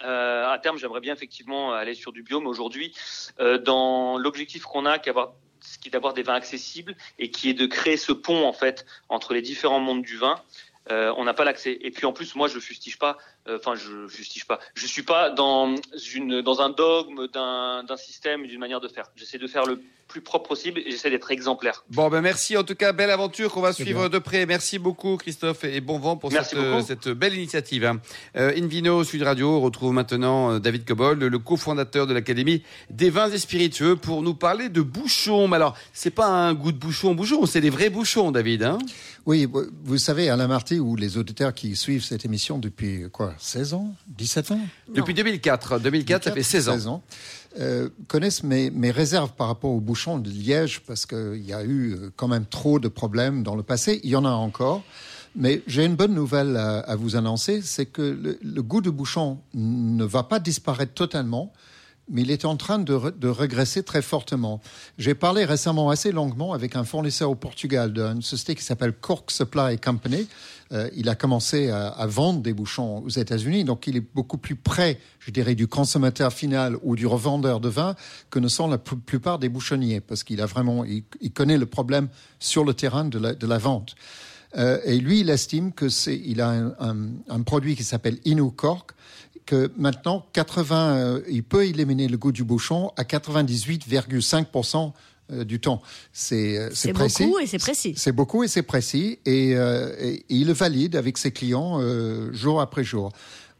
Euh, 0.03 0.47
à 0.49 0.57
terme, 0.59 0.77
j'aimerais 0.77 1.01
bien 1.01 1.13
effectivement 1.13 1.73
aller 1.73 1.93
sur 1.93 2.11
du 2.11 2.23
bio, 2.23 2.39
mais 2.39 2.47
aujourd'hui, 2.47 2.93
euh, 3.39 3.57
dans 3.57 4.17
l'objectif 4.17 4.63
qu'on 4.63 4.85
a, 4.85 4.97
qui 4.99 5.09
est 5.09 5.11
avoir- 5.11 5.33
ce 5.61 5.77
qui 5.77 5.89
est 5.89 5.91
d'avoir 5.91 6.13
des 6.13 6.23
vins 6.23 6.35
accessibles 6.35 6.95
et 7.17 7.31
qui 7.31 7.49
est 7.49 7.53
de 7.53 7.65
créer 7.65 7.97
ce 7.97 8.13
pont 8.13 8.45
en 8.47 8.53
fait 8.53 8.85
entre 9.09 9.33
les 9.33 9.41
différents 9.41 9.79
mondes 9.81 10.03
du 10.03 10.17
vin. 10.17 10.41
euh, 10.91 11.13
on 11.17 11.23
n'a 11.23 11.35
pas 11.35 11.43
l'accès. 11.43 11.77
Et 11.81 11.91
puis 11.91 12.07
en 12.07 12.13
plus, 12.13 12.33
moi, 12.33 12.47
je 12.47 12.57
fustige 12.57 12.97
pas. 12.97 13.17
Euh, 13.47 13.57
Enfin, 13.59 13.75
je 13.75 14.07
fustige 14.07 14.45
pas. 14.45 14.59
Je 14.75 14.85
suis 14.87 15.03
pas 15.03 15.29
dans 15.29 15.75
une 16.13 16.41
dans 16.41 16.61
un 16.61 16.69
dogme 16.69 17.27
d'un 17.27 17.83
d'un 17.83 17.97
système, 17.97 18.45
d'une 18.47 18.59
manière 18.59 18.81
de 18.81 18.87
faire. 18.87 19.05
J'essaie 19.15 19.37
de 19.37 19.47
faire 19.47 19.65
le 19.65 19.81
plus 20.07 20.21
propre 20.21 20.47
possible 20.49 20.79
et 20.79 20.89
j'essaie 20.89 21.11
d'être 21.11 21.29
exemplaire. 21.29 21.83
Bon, 21.91 22.09
ben 22.09 22.21
merci. 22.21 22.57
En 22.57 22.63
tout 22.63 22.73
cas, 22.73 22.93
belle 22.93 23.11
aventure 23.11 23.51
qu'on 23.51 23.61
va 23.61 23.73
suivre 23.73 24.09
de 24.09 24.17
près. 24.17 24.47
Merci 24.47 24.79
beaucoup, 24.79 25.17
Christophe, 25.17 25.63
et 25.65 25.81
bon 25.81 25.99
vent 25.99 26.17
pour 26.17 26.31
cette, 26.31 26.55
cette 26.87 27.09
belle 27.09 27.35
initiative. 27.35 27.85
hein. 27.85 28.01
Euh, 28.35 28.51
Invino 28.57 29.03
Sud 29.03 29.21
Radio 29.21 29.59
retrouve 29.59 29.93
maintenant 29.93 30.53
euh, 30.53 30.59
David 30.59 30.83
Cobol, 30.85 31.19
le 31.19 31.37
cofondateur 31.37 32.07
de 32.07 32.15
l'Académie 32.15 32.63
des 32.89 33.11
vins 33.11 33.29
et 33.29 33.37
spiritueux, 33.37 33.97
pour 33.97 34.23
nous 34.23 34.33
parler 34.33 34.69
de 34.69 34.81
bouchons. 34.81 35.47
Mais 35.47 35.57
alors, 35.57 35.77
c'est 35.93 36.09
pas 36.09 36.25
un 36.25 36.55
goût 36.55 36.71
de 36.71 36.79
bouchon, 36.79 37.13
bouchon, 37.13 37.45
c'est 37.45 37.61
des 37.61 37.69
vrais 37.69 37.91
bouchons, 37.91 38.31
David. 38.31 38.63
Hein? 38.63 38.79
Oui, 39.27 39.45
vous- 39.45 39.67
vous 39.83 39.97
savez, 39.99 40.29
Alain 40.31 40.47
Marty 40.47 40.79
ou 40.79 40.95
les 40.95 41.19
auditeurs 41.19 41.53
qui 41.53 41.75
suivent 41.75 42.03
cette 42.03 42.25
émission 42.25 42.57
depuis 42.57 43.03
quoi 43.11 43.35
16 43.39 43.73
ans 43.73 43.93
17 44.17 44.51
ans? 44.51 44.59
Depuis 44.93 45.13
2004. 45.13 45.79
2004, 45.79 46.23
ça 46.25 46.31
fait 46.31 46.43
16 46.43 46.87
ans. 46.87 47.01
euh, 47.59 47.89
connaissent 48.07 48.43
mes, 48.43 48.69
mes 48.69 48.91
réserves 48.91 49.33
par 49.33 49.47
rapport 49.47 49.71
aux 49.71 49.79
bouchons 49.79 50.19
de 50.19 50.29
Liège 50.29 50.81
parce 50.81 51.05
qu'il 51.05 51.43
y 51.45 51.53
a 51.53 51.63
eu 51.63 51.93
euh, 51.93 52.11
quand 52.15 52.27
même 52.27 52.45
trop 52.45 52.79
de 52.79 52.87
problèmes 52.87 53.43
dans 53.43 53.55
le 53.55 53.63
passé. 53.63 53.99
Il 54.03 54.09
y 54.09 54.15
en 54.15 54.25
a 54.25 54.29
encore. 54.31 54.83
Mais 55.35 55.61
j'ai 55.67 55.85
une 55.85 55.95
bonne 55.95 56.13
nouvelle 56.13 56.57
à, 56.57 56.79
à 56.79 56.95
vous 56.95 57.15
annoncer, 57.15 57.61
c'est 57.61 57.85
que 57.85 58.01
le, 58.01 58.39
le 58.41 58.63
goût 58.63 58.81
de 58.81 58.89
bouchon 58.89 59.37
ne 59.53 60.03
va 60.03 60.23
pas 60.23 60.39
disparaître 60.39 60.93
totalement, 60.95 61.53
mais 62.09 62.21
il 62.23 62.31
est 62.31 62.45
en 62.45 62.57
train 62.57 62.79
de, 62.79 62.93
re- 62.93 63.17
de 63.17 63.27
régresser 63.27 63.83
très 63.83 64.01
fortement. 64.01 64.61
J'ai 64.97 65.15
parlé 65.15 65.45
récemment 65.45 65.89
assez 65.89 66.11
longuement 66.11 66.53
avec 66.53 66.75
un 66.75 66.83
fournisseur 66.83 67.29
au 67.29 67.35
Portugal 67.35 67.93
d'une 67.93 68.21
société 68.21 68.55
qui 68.55 68.63
s'appelle 68.63 68.93
Cork 68.93 69.31
Supply 69.31 69.77
Company. 69.77 70.27
Euh, 70.71 70.89
il 70.95 71.09
a 71.09 71.15
commencé 71.15 71.69
à, 71.69 71.87
à 71.87 72.05
vendre 72.05 72.41
des 72.41 72.53
bouchons 72.53 72.99
aux 72.99 73.09
États-Unis, 73.09 73.63
donc 73.63 73.87
il 73.87 73.97
est 73.97 74.05
beaucoup 74.13 74.37
plus 74.37 74.55
près, 74.55 74.99
je 75.19 75.31
dirais, 75.31 75.55
du 75.55 75.67
consommateur 75.67 76.31
final 76.31 76.77
ou 76.83 76.95
du 76.95 77.07
revendeur 77.07 77.59
de 77.59 77.69
vin 77.69 77.95
que 78.29 78.37
ne 78.39 78.47
sont 78.47 78.67
la 78.67 78.77
pl- 78.77 78.99
plupart 78.99 79.39
des 79.39 79.49
bouchonniers, 79.49 79.99
parce 79.99 80.23
qu'il 80.23 80.41
a 80.41 80.45
vraiment, 80.45 80.85
il, 80.85 81.03
il 81.21 81.31
connaît 81.31 81.57
le 81.57 81.65
problème 81.65 82.07
sur 82.39 82.63
le 82.63 82.73
terrain 82.75 83.05
de 83.05 83.17
la, 83.17 83.33
de 83.33 83.47
la 83.47 83.57
vente. 83.57 83.95
Euh, 84.57 84.79
et 84.83 84.97
lui, 84.99 85.19
il 85.21 85.29
estime 85.29 85.71
que 85.73 85.89
c'est, 85.89 86.19
il 86.23 86.41
a 86.41 86.49
un, 86.49 86.73
un- 86.79 87.09
un 87.29 87.41
produit 87.41 87.75
qui 87.75 87.83
s'appelle 87.83 88.17
Inu 88.25 88.51
Cork, 88.51 88.91
que 89.45 89.71
maintenant 89.77 90.25
80, 90.33 90.95
euh, 90.95 91.21
il 91.29 91.43
peut 91.43 91.65
éliminer 91.65 92.07
le 92.07 92.17
goût 92.17 92.31
du 92.31 92.43
bouchon 92.43 92.91
à 92.97 93.03
98,5% 93.03 94.93
euh, 95.31 95.43
du 95.43 95.59
temps. 95.59 95.81
C'est 96.11 96.57
euh, 96.57 96.69
précis. 96.93 97.23
beaucoup 97.25 97.39
et 97.39 97.45
c'est 97.47 97.59
précis. 97.59 97.93
C'est 97.95 98.11
beaucoup 98.11 98.43
et 98.43 98.47
c'est 98.47 98.63
précis 98.63 99.19
et, 99.25 99.55
euh, 99.55 99.93
et 99.99 100.25
il 100.29 100.47
le 100.47 100.53
valide 100.53 100.95
avec 100.95 101.17
ses 101.17 101.31
clients 101.31 101.79
euh, 101.79 102.33
jour 102.33 102.61
après 102.61 102.83
jour. 102.83 103.11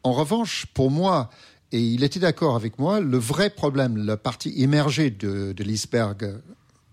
En 0.04 0.14
revanche, 0.14 0.66
pour 0.74 0.90
moi, 0.90 1.30
et 1.72 1.80
il 1.80 2.04
était 2.04 2.20
d'accord 2.20 2.56
avec 2.56 2.80
moi, 2.80 3.00
le 3.00 3.18
vrai 3.18 3.52
problème, 3.52 3.98
la 3.98 4.18
partie 4.18 4.50
immergée 4.52 5.12
de, 5.12 5.52
de 5.52 5.64
l'iceberg, 5.64 6.40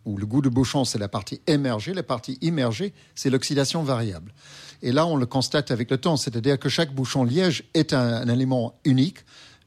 où 0.06 0.16
le 0.16 0.24
goût 0.24 0.40
de 0.40 0.48
bouchon, 0.48 0.84
c'est 0.84 0.98
la 0.98 1.08
partie 1.08 1.40
émergée, 1.46 1.92
la 1.92 2.02
partie 2.02 2.38
immergée, 2.40 2.94
c'est 3.14 3.28
l'oxydation 3.28 3.82
variable. 3.82 4.32
Et 4.82 4.92
là, 4.92 5.06
on 5.06 5.16
le 5.16 5.26
constate 5.26 5.70
avec 5.70 5.90
le 5.90 5.98
temps, 5.98 6.16
c'est-à-dire 6.16 6.58
que 6.58 6.68
chaque 6.68 6.94
bouchon 6.94 7.24
liège 7.24 7.64
est 7.74 7.92
un, 7.92 8.14
un 8.14 8.28
élément 8.28 8.78
unique, 8.84 9.18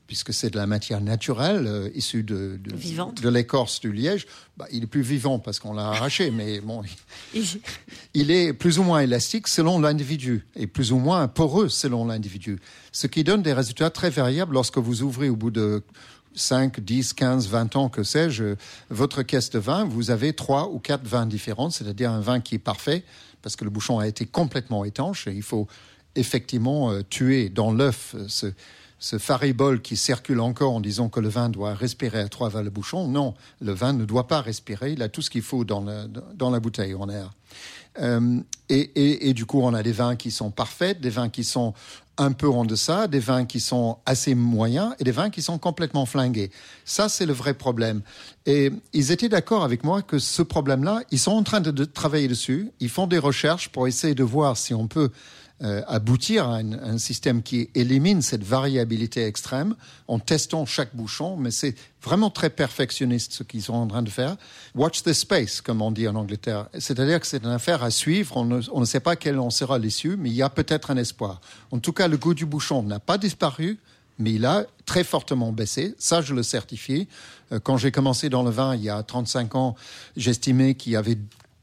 puisque 0.09 0.33
c'est 0.33 0.49
de 0.49 0.57
la 0.57 0.65
matière 0.65 1.01
naturelle 1.01 1.67
euh, 1.67 1.89
issue 1.93 2.23
de, 2.23 2.59
de, 2.59 3.29
l'écorce 3.29 3.79
du 3.79 3.93
liège. 3.93 4.25
Bah, 4.57 4.65
il 4.71 4.83
est 4.83 4.87
plus 4.87 5.03
vivant 5.03 5.37
parce 5.37 5.59
qu'on 5.59 5.71
l'a 5.71 5.89
arraché, 5.89 6.31
mais 6.35 6.61
bon, 6.61 6.81
il 8.15 8.31
est 8.31 8.53
plus 8.53 8.79
ou 8.79 8.83
moins 8.83 9.01
élastique 9.01 9.47
selon 9.47 9.79
l'individu 9.79 10.47
et 10.55 10.65
plus 10.65 10.91
ou 10.91 10.97
moins 10.97 11.27
poreux 11.27 11.69
selon 11.69 12.07
l'individu. 12.07 12.57
Ce 12.91 13.05
qui 13.05 13.23
donne 13.23 13.43
des 13.43 13.53
résultats 13.53 13.91
très 13.91 14.09
variables 14.09 14.55
lorsque 14.55 14.79
vous 14.79 15.03
ouvrez 15.03 15.29
au 15.29 15.35
bout 15.35 15.51
de 15.51 15.83
5, 16.39 16.79
10, 16.79 17.13
15, 17.13 17.47
20 17.47 17.75
ans, 17.75 17.89
que 17.89 18.03
sais-je, 18.03 18.55
votre 18.89 19.23
caisse 19.23 19.49
de 19.49 19.59
vin, 19.59 19.85
vous 19.85 20.11
avez 20.11 20.33
trois 20.33 20.69
ou 20.69 20.79
quatre 20.79 21.05
vins 21.05 21.25
différents, 21.25 21.69
c'est-à-dire 21.69 22.11
un 22.11 22.21
vin 22.21 22.39
qui 22.39 22.55
est 22.55 22.59
parfait 22.59 23.03
parce 23.41 23.55
que 23.55 23.63
le 23.63 23.69
bouchon 23.69 23.99
a 23.99 24.07
été 24.07 24.25
complètement 24.25 24.85
étanche 24.85 25.27
et 25.27 25.31
il 25.31 25.43
faut 25.43 25.67
effectivement 26.15 26.91
euh, 26.91 27.01
tuer 27.09 27.49
dans 27.49 27.71
l'œuf 27.71 28.15
euh, 28.15 28.25
ce, 28.27 28.47
ce 28.99 29.17
faribole 29.17 29.81
qui 29.81 29.95
circule 29.95 30.41
encore 30.41 30.73
en 30.73 30.81
disant 30.81 31.09
que 31.09 31.19
le 31.19 31.29
vin 31.29 31.49
doit 31.49 31.73
respirer 31.73 32.19
à 32.19 32.27
trois 32.27 32.49
vers 32.49 32.63
le 32.63 32.69
bouchon. 32.69 33.07
Non, 33.07 33.33
le 33.61 33.71
vin 33.71 33.93
ne 33.93 34.05
doit 34.05 34.27
pas 34.27 34.41
respirer. 34.41 34.91
Il 34.91 35.01
a 35.01 35.09
tout 35.09 35.21
ce 35.21 35.29
qu'il 35.29 35.41
faut 35.41 35.63
dans, 35.63 35.81
la 35.81 36.59
bouteille 36.59 36.93
en 36.93 37.09
air. 37.09 37.31
Euh, 37.99 38.39
et 38.69 39.33
du 39.33 39.45
coup, 39.45 39.61
on 39.61 39.73
a 39.73 39.81
des 39.83 39.93
vins 39.93 40.15
qui 40.15 40.31
sont 40.31 40.51
parfaits, 40.51 40.99
des 40.99 41.09
vins 41.09 41.29
qui 41.29 41.43
sont 41.43 41.73
un 42.19 42.33
peu 42.33 42.47
en 42.49 42.65
deçà, 42.65 43.07
des 43.07 43.19
vins 43.19 43.45
qui 43.45 43.59
sont 43.59 43.97
assez 44.05 44.35
moyens 44.35 44.93
et 44.99 45.03
des 45.03 45.11
vins 45.11 45.29
qui 45.29 45.41
sont 45.41 45.57
complètement 45.57 46.05
flingués. 46.05 46.51
Ça, 46.85 47.09
c'est 47.09 47.25
le 47.25 47.33
vrai 47.33 47.53
problème. 47.55 48.01
Et 48.45 48.71
ils 48.93 49.11
étaient 49.11 49.29
d'accord 49.29 49.63
avec 49.63 49.83
moi 49.83 50.01
que 50.01 50.19
ce 50.19 50.41
problème-là, 50.41 51.01
ils 51.11 51.19
sont 51.19 51.31
en 51.31 51.43
train 51.43 51.61
de, 51.61 51.71
de 51.71 51.85
travailler 51.85 52.27
dessus. 52.27 52.71
Ils 52.79 52.89
font 52.89 53.07
des 53.07 53.17
recherches 53.17 53.69
pour 53.69 53.87
essayer 53.87 54.15
de 54.15 54.23
voir 54.23 54.57
si 54.57 54.73
on 54.73 54.87
peut 54.87 55.09
euh, 55.61 55.81
aboutir 55.87 56.47
à 56.47 56.57
un, 56.57 56.71
un 56.71 56.97
système 56.97 57.43
qui 57.43 57.69
élimine 57.75 58.21
cette 58.21 58.43
variabilité 58.43 59.25
extrême 59.25 59.75
en 60.07 60.17
testant 60.17 60.65
chaque 60.65 60.95
bouchon, 60.95 61.35
mais 61.35 61.51
c'est 61.51 61.75
vraiment 62.01 62.29
très 62.29 62.49
perfectionniste 62.49 63.33
ce 63.33 63.43
qu'ils 63.43 63.61
sont 63.61 63.73
en 63.73 63.87
train 63.87 64.01
de 64.01 64.09
faire. 64.09 64.37
Watch 64.73 65.03
the 65.03 65.11
space, 65.11 65.59
comme 65.59 65.81
on 65.81 65.91
dit 65.91 66.07
en 66.07 66.15
Angleterre. 66.15 66.67
C'est-à-dire 66.77 67.19
que 67.19 67.27
c'est 67.27 67.43
une 67.43 67.49
affaire 67.49 67.83
à 67.83 67.91
suivre. 67.91 68.37
On 68.37 68.45
ne, 68.45 68.61
on 68.71 68.79
ne 68.79 68.85
sait 68.85 69.01
pas 69.01 69.15
quel 69.15 69.37
en 69.37 69.49
sera 69.49 69.79
l'issue, 69.79 70.15
mais 70.17 70.29
il 70.29 70.35
y 70.35 70.41
a 70.41 70.49
peut-être 70.49 70.91
un 70.91 70.97
espoir. 70.97 71.41
En 71.71 71.79
tout 71.79 71.91
cas, 71.93 72.07
le 72.07 72.17
goût 72.17 72.33
du 72.33 72.45
bouchon 72.45 72.81
n'a 72.83 72.99
pas 72.99 73.17
disparu, 73.17 73.79
mais 74.17 74.33
il 74.33 74.45
a 74.45 74.65
très 74.85 75.03
fortement 75.03 75.51
baissé. 75.51 75.95
Ça, 75.97 76.21
je 76.21 76.33
le 76.33 76.43
certifie. 76.43 77.07
Euh, 77.51 77.59
Quand 77.59 77.77
j'ai 77.77 77.91
commencé 77.91 78.29
dans 78.29 78.43
le 78.43 78.49
vin 78.49 78.75
il 78.75 78.83
y 78.83 78.89
a 78.89 79.01
35 79.01 79.55
ans, 79.55 79.75
j'estimais 80.15 80.75
qu'il 80.75 80.93
y 80.93 80.95
avait 80.95 81.17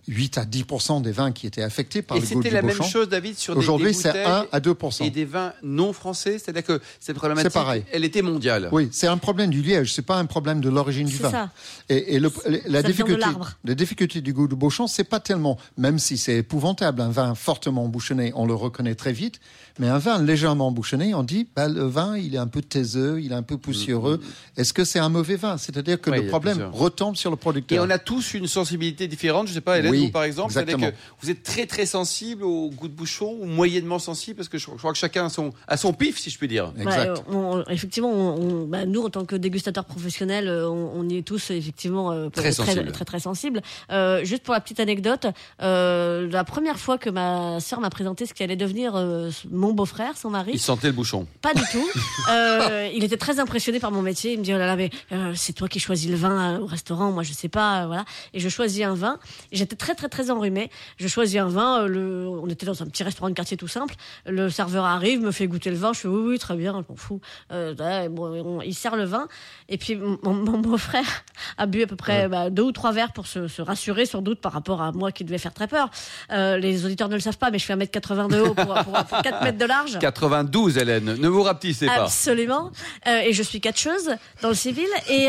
8 0.09 0.39
à 0.39 0.45
10 0.45 0.65
des 1.03 1.11
vins 1.13 1.33
qui 1.33 1.47
étaient 1.47 1.63
affectés 1.63 2.01
par 2.03 2.17
Et 2.17 2.21
le 2.21 2.27
goût 2.27 2.35
c'était 2.35 2.49
du 2.51 2.55
la 2.55 2.63
même 2.63 2.83
chose, 2.83 3.09
David, 3.09 3.37
sur 3.39 3.55
des, 3.55 3.59
Aujourd'hui, 3.61 3.89
des 3.89 3.93
c'est 3.95 4.09
bouteilles 4.09 4.25
1 4.27 4.47
à 4.53 4.61
2 4.61 4.75
et 5.01 5.11
des 5.11 5.25
vins 5.25 5.53
non 5.63 5.93
français? 5.93 6.39
C'est-à-dire 6.39 6.63
que 6.65 6.81
cette 7.01 7.17
problématique, 7.17 7.51
C'est 7.51 7.59
pareil. 7.59 7.85
elle 7.93 8.05
était 8.05 8.23
mondiale. 8.23 8.69
Oui, 8.73 8.89
c'est 8.93 9.09
un 9.09 9.17
problème 9.19 9.51
du 9.51 9.63
liège, 9.63 9.93
c'est 9.95 10.03
pas 10.07 10.17
un 10.19 10.27
problème 10.27 10.61
de 10.61 10.69
l'origine 10.69 11.07
du 11.09 11.17
C'est 11.17 11.23
vin. 11.25 11.31
ça. 11.31 11.51
Et, 11.89 12.15
et 12.15 12.21
le- 12.21 12.31
la 12.67 12.83
difficulté, 12.83 13.27
la 13.65 13.75
difficulté 13.75 14.21
du 14.21 14.33
goût 14.33 14.47
de 14.49 14.55
bouchon, 14.55 14.87
c'est 14.87 15.05
pas 15.05 15.21
tellement, 15.21 15.59
même 15.77 15.99
si 15.99 16.17
c'est 16.19 16.37
épouvantable, 16.37 17.01
un 17.01 17.11
vin 17.11 17.35
fortement 17.35 17.89
bouchonné, 17.89 18.33
on 18.37 18.47
le 18.47 18.55
reconnaît 18.55 18.95
très 18.95 19.13
vite, 19.13 19.41
mais 19.79 19.89
un 19.89 19.99
vin 19.99 20.23
légèrement 20.23 20.71
bouchonné, 20.71 21.15
on 21.15 21.23
dit, 21.23 21.49
bah, 21.55 21.69
le 21.69 21.85
vin, 21.85 22.17
il 22.17 22.35
est 22.35 22.39
un 22.39 22.47
peu 22.47 22.63
taiseux, 22.63 23.21
il 23.21 23.33
est 23.33 23.35
un 23.37 23.43
peu 23.43 23.59
poussiéreux. 23.59 24.21
Est-ce 24.57 24.73
que 24.73 24.85
c'est 24.85 24.99
un 25.01 25.09
mauvais 25.09 25.37
vin? 25.37 25.59
C'est-à-dire 25.59 26.01
que 26.01 26.11
Oui, 26.11 26.19
le 26.21 26.27
a 26.27 26.29
problème 26.29 26.71
retombe 26.73 27.17
sur 27.17 27.31
le 27.31 27.35
Et 27.37 27.39
producteur. 27.41 27.85
on 27.85 27.91
a 27.91 27.99
tous 27.99 28.35
une 28.35 28.47
sensibilité 28.47 29.09
différente. 29.09 29.49
Je 29.49 29.53
sais 29.55 29.61
pas, 29.61 29.79
Hélène, 29.79 29.91
Oui, 29.93 29.96
vous, 29.99 30.11
par 30.11 30.25
exemple 30.25 30.53
C'est-à-dire 30.53 30.75
exactement. 30.77 31.01
que 31.21 31.25
vous 31.25 31.31
êtes 31.31 31.43
très 31.43 31.67
très 31.67 31.87
sensible 31.87 32.45
au 32.45 32.71
goût 32.71 32.89
de 32.89 32.93
bouchon 32.95 33.37
ou 33.41 33.47
moyennement 33.47 33.99
sensible 33.99 34.37
Parce 34.37 34.49
que 34.49 34.59
je, 34.59 34.67
je 34.67 34.77
crois 34.77 34.93
que 34.93 34.99
chacun 34.99 35.27
a 35.27 35.29
son, 35.29 35.53
a 35.69 35.77
son 35.77 35.93
pif, 35.93 36.19
si 36.19 36.31
je 36.31 36.39
puis 36.39 36.49
dire. 36.49 36.73
Exact. 36.79 37.23
On- 37.31 37.63
effectivement, 37.69 38.11
on, 38.11 38.63
on- 38.63 38.67
bah, 38.67 38.85
nous, 38.87 39.03
en 39.03 39.11
tant 39.11 39.25
que 39.25 39.37
dégustateurs 39.37 39.85
professionnels, 39.85 40.49
euh, 40.49 40.69
on, 40.69 40.93
on 41.01 41.09
y 41.09 41.19
est 41.19 41.23
tous 41.23 41.51
effectivement 41.51 42.13
euh, 42.13 42.29
Très 42.31 42.53
sensibles. 42.53 42.93
très, 42.93 43.05
très 43.05 43.21
sensibles. 43.21 43.63
Euh, 43.91 44.25
juste 44.25 44.43
pour 44.43 44.55
la 44.55 44.61
petite 44.61 44.81
anecdote, 44.81 45.27
euh, 45.63 46.29
la 46.31 46.45
première 46.45 46.79
fois 46.79 46.99
que 46.99 47.11
ma 47.11 47.61
sœur 47.61 47.81
m'a 47.81 47.91
présenté 47.91 48.27
ce 48.27 48.35
qui 48.35 48.43
allait 48.43 48.57
devenir 48.57 48.93
euh, 48.97 49.31
mon 49.51 49.73
beau-frère, 49.73 50.17
son 50.17 50.31
mari, 50.31 50.53
Il 50.55 50.61
sentait 50.61 50.89
le 50.89 50.93
bouchon. 50.93 51.27
pas 51.43 51.55
du 51.55 51.63
tout. 51.73 51.87
Euh, 52.29 52.89
il 52.93 53.05
était 53.05 53.17
très 53.17 53.39
impressionné 53.39 53.79
par 53.79 53.93
mon 53.93 54.03
métier. 54.03 54.33
Il 54.33 54.39
me 54.41 54.45
dit 54.45 54.53
oh 54.53 54.59
là 54.59 54.67
là 54.67 54.75
mais 54.77 54.91
euh, 55.13 55.33
c'est 55.37 55.53
toi 55.53 55.69
qui 55.69 55.79
choisis 55.79 56.11
le 56.11 56.17
vin 56.17 56.55
euh, 56.57 56.59
au 56.61 56.67
restaurant. 56.67 57.13
Moi 57.13 57.23
je 57.23 57.33
sais 57.33 57.49
pas 57.49 57.83
euh, 57.83 57.87
voilà. 57.87 58.05
Et 58.35 58.41
je 58.41 58.49
choisis 58.49 58.83
un 58.85 58.95
vin. 58.95 59.19
J'étais 59.53 59.77
très 59.77 59.86
très 59.95 60.09
très 60.09 60.31
enrhumée. 60.31 60.71
Je 60.99 61.09
choisis 61.09 61.39
un 61.41 61.49
vin. 61.49 61.83
euh, 61.83 61.87
le, 61.87 62.27
on 62.29 62.49
était 62.49 62.67
dans 62.67 62.83
un 62.83 62.87
petit 62.87 63.03
restaurant 63.05 63.29
de 63.29 63.35
quartier 63.35 63.57
tout 63.57 63.69
simple. 63.69 63.95
Le 64.27 64.51
serveur 64.51 64.85
arrive, 64.85 65.21
me 65.21 65.31
fait 65.31 65.47
goûter 65.47 65.71
le 65.71 65.77
vin. 65.77 65.93
Je 65.93 66.01
fais 66.01 66.09
oui 66.09 66.23
oui 66.33 66.39
très 66.39 66.57
bien, 66.57 66.73
je 66.87 66.93
m'en 66.93 66.97
fous. 66.97 67.21
Euh, 67.53 67.75
ouais, 67.77 68.09
bon, 68.09 68.27
on- 68.59 68.63
il 68.63 68.75
sert 68.75 68.97
le 68.97 69.05
vin. 69.05 69.29
Et 69.69 69.79
puis 69.79 69.97
mon, 69.97 70.19
mon 70.35 70.59
beau-frère 70.59 71.25
a 71.59 71.67
bu 71.67 71.83
à 71.83 71.87
peu 71.87 71.97
près 71.97 72.29
bah, 72.29 72.51
deux 72.51 72.63
ou 72.63 72.73
trois 72.73 72.93
verres 72.93 73.13
pour 73.13 73.27
se, 73.27 73.49
se 73.49 73.63
rassurer 73.63 74.07
sans 74.07 74.23
doute 74.23 74.41
par 74.41 74.53
rapport 74.53 74.83
à 74.83 74.93
moi 74.93 75.13
qui 75.13 75.25
devait 75.25 75.39
faire 75.39 75.55
très 75.55 75.69
peur. 75.69 75.91
Euh, 76.33 76.57
les 76.59 76.85
auditeurs 76.85 77.09
ne 77.09 77.15
le 77.15 77.21
savent 77.21 77.39
pas, 77.39 77.51
mais 77.51 77.59
je 77.59 77.65
fais 77.65 77.75
1m80 77.77 78.31
de 78.31 78.41
haut 78.41 78.55
pour, 78.55 78.75
pour, 78.75 79.05
pour 79.05 79.23
4 79.23 79.43
mètres 79.45 79.59
de 79.59 79.65
large. 79.65 79.99
92, 79.99 80.79
Hélène. 80.79 81.15
Ne 81.19 81.29
vous 81.29 81.43
rapetissez 81.43 81.87
pas. 81.87 82.03
Absolument. 82.05 82.71
Euh, 83.07 83.21
et 83.21 83.33
je 83.33 83.43
suis 83.43 83.61
catcheuse 83.61 84.11
dans 84.43 84.49
le 84.49 84.55
civil. 84.55 84.87
Et, 85.09 85.29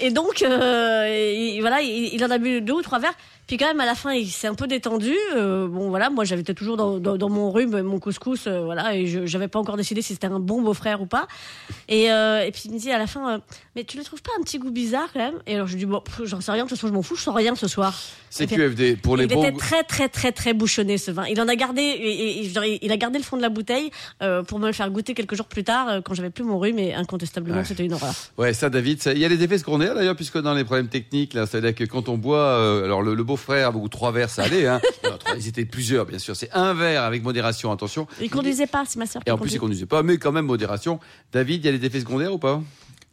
et 0.00 0.10
donc, 0.10 0.40
il- 0.40 1.60
voilà, 1.60 1.80
il, 1.80 2.10
il 2.14 2.24
en 2.24 2.30
a 2.30 2.38
bu 2.38 2.60
deux 2.60 2.74
ou 2.74 2.82
trois 2.82 2.98
verres. 2.98 3.14
Puis 3.46 3.56
quand 3.58 3.66
même, 3.66 3.80
à 3.80 3.86
la 3.86 3.94
fin, 3.94 4.12
il 4.12 4.28
s'est 4.28 4.46
un 4.46 4.54
peu 4.54 4.66
détendu. 4.66 5.14
Euh, 5.36 5.68
bon, 5.68 5.90
voilà, 5.90 6.08
moi, 6.10 6.24
j'avais 6.24 6.42
toujours 6.42 6.76
dans, 6.76 6.98
dans, 6.98 7.16
dans 7.16 7.28
mon 7.28 7.50
rhume, 7.50 7.82
mon 7.82 7.98
couscous, 7.98 8.46
euh, 8.46 8.60
voilà, 8.64 8.96
et 8.96 9.06
je 9.06 9.26
j'avais 9.26 9.48
pas 9.48 9.58
encore 9.58 9.76
décidé 9.76 10.00
si 10.02 10.14
c'était 10.14 10.26
un 10.28 10.40
bon 10.40 10.62
beau-frère 10.62 11.02
ou 11.02 11.06
pas. 11.06 11.26
Et, 11.88 12.10
euh, 12.10 12.44
et 12.44 12.50
puis 12.52 12.62
il 12.66 12.72
me 12.72 12.78
dit 12.78 12.90
à 12.90 12.98
la 12.98 13.06
fin, 13.06 13.40
mais 13.76 13.84
tu 13.84 13.98
ne 13.98 14.02
trouves 14.02 14.22
pas 14.22 14.30
un 14.38 14.42
petit 14.42 14.58
goût 14.58 14.70
bizarre 14.70 15.08
quand 15.12 15.20
même? 15.20 15.34
Et 15.46 15.54
alors 15.56 15.66
je 15.66 15.72
lui 15.74 15.80
dis, 15.80 15.86
bon, 15.86 16.02
j'en 16.24 16.40
sais 16.40 16.52
rien, 16.52 16.64
de 16.64 16.68
toute 16.68 16.78
façon, 16.78 16.88
je 16.88 16.92
m'en 16.94 17.02
fous, 17.02 17.16
je 17.16 17.22
sens 17.22 17.34
rien 17.34 17.54
ce 17.54 17.68
soir. 17.68 17.94
C'est 18.30 18.46
QFD. 18.48 18.96
Pour 18.96 19.16
les 19.16 19.24
il 19.24 19.34
bons. 19.34 19.44
était 19.44 19.56
très 19.56 19.82
très 19.84 20.08
très 20.08 20.32
très 20.32 20.54
bouchonné 20.54 20.98
ce 20.98 21.10
vin. 21.12 21.24
Il 21.26 21.40
en 21.40 21.46
a 21.46 21.54
gardé, 21.54 21.82
et- 21.82 22.40
et- 22.40 22.48
genre, 22.48 22.64
il 22.64 22.90
a 22.90 22.96
gardé 22.96 23.18
le 23.18 23.24
fond 23.24 23.36
de 23.36 23.42
la 23.42 23.48
bouteille 23.48 23.90
pour 24.48 24.58
me 24.58 24.66
le 24.66 24.72
faire 24.72 24.90
goûter 24.90 25.14
quelques 25.14 25.34
jours 25.36 25.46
plus 25.46 25.62
tard 25.64 26.00
quand 26.04 26.14
j'avais 26.14 26.30
plus 26.30 26.44
mon 26.44 26.58
rhume 26.58 26.78
et 26.78 26.94
incontestablement 26.94 27.58
Ouais. 27.58 27.64
c'était 27.64 27.84
une 27.84 27.92
horreur. 27.92 28.14
Ouais, 28.38 28.52
ça, 28.52 28.70
David, 28.70 29.00
ça- 29.02 29.12
il 29.12 29.18
y 29.20 29.24
a 29.24 29.28
des 29.28 29.42
effets 29.42 29.58
secondaires 29.58 29.94
d'ailleurs, 29.94 30.16
puisque 30.16 30.38
dans 30.38 30.54
les 30.54 30.64
problèmes 30.64 30.88
techniques, 30.88 31.34
là, 31.34 31.46
c'est-à-dire 31.46 31.74
que 31.74 31.84
quand 31.84 32.08
on 32.08 32.16
boit, 32.18 32.56
alors 32.84 33.02
le, 33.02 33.14
le 33.14 33.22
beau-frère 33.34 33.76
ou 33.76 33.88
trois 33.88 34.12
verres, 34.12 34.30
ça 34.30 34.44
allait, 34.44 34.66
hein. 34.66 34.80
Non, 35.04 35.18
trois, 35.18 35.34
ils 35.36 35.48
étaient 35.48 35.64
plusieurs, 35.64 36.06
bien 36.06 36.18
sûr. 36.18 36.36
C'est 36.36 36.50
un 36.52 36.72
verre 36.72 37.02
avec 37.02 37.22
modération, 37.22 37.72
attention. 37.72 38.06
Il 38.20 38.30
conduisait 38.30 38.68
pas, 38.68 38.84
c'est 38.86 38.98
ma 38.98 39.06
sœur. 39.06 39.22
Et 39.26 39.30
en 39.30 39.38
plus, 39.38 39.52
il 39.52 39.58
conduisait 39.58 39.86
pas, 39.86 40.02
mais 40.02 40.18
quand 40.18 40.32
même 40.32 40.46
modération. 40.46 41.00
David, 41.32 41.64
il 41.64 41.72
y 41.72 41.74
a 41.74 41.78
des 41.78 41.86
effets 41.86 42.00
secondaires 42.00 42.32
ou 42.32 42.38
pas? 42.38 42.62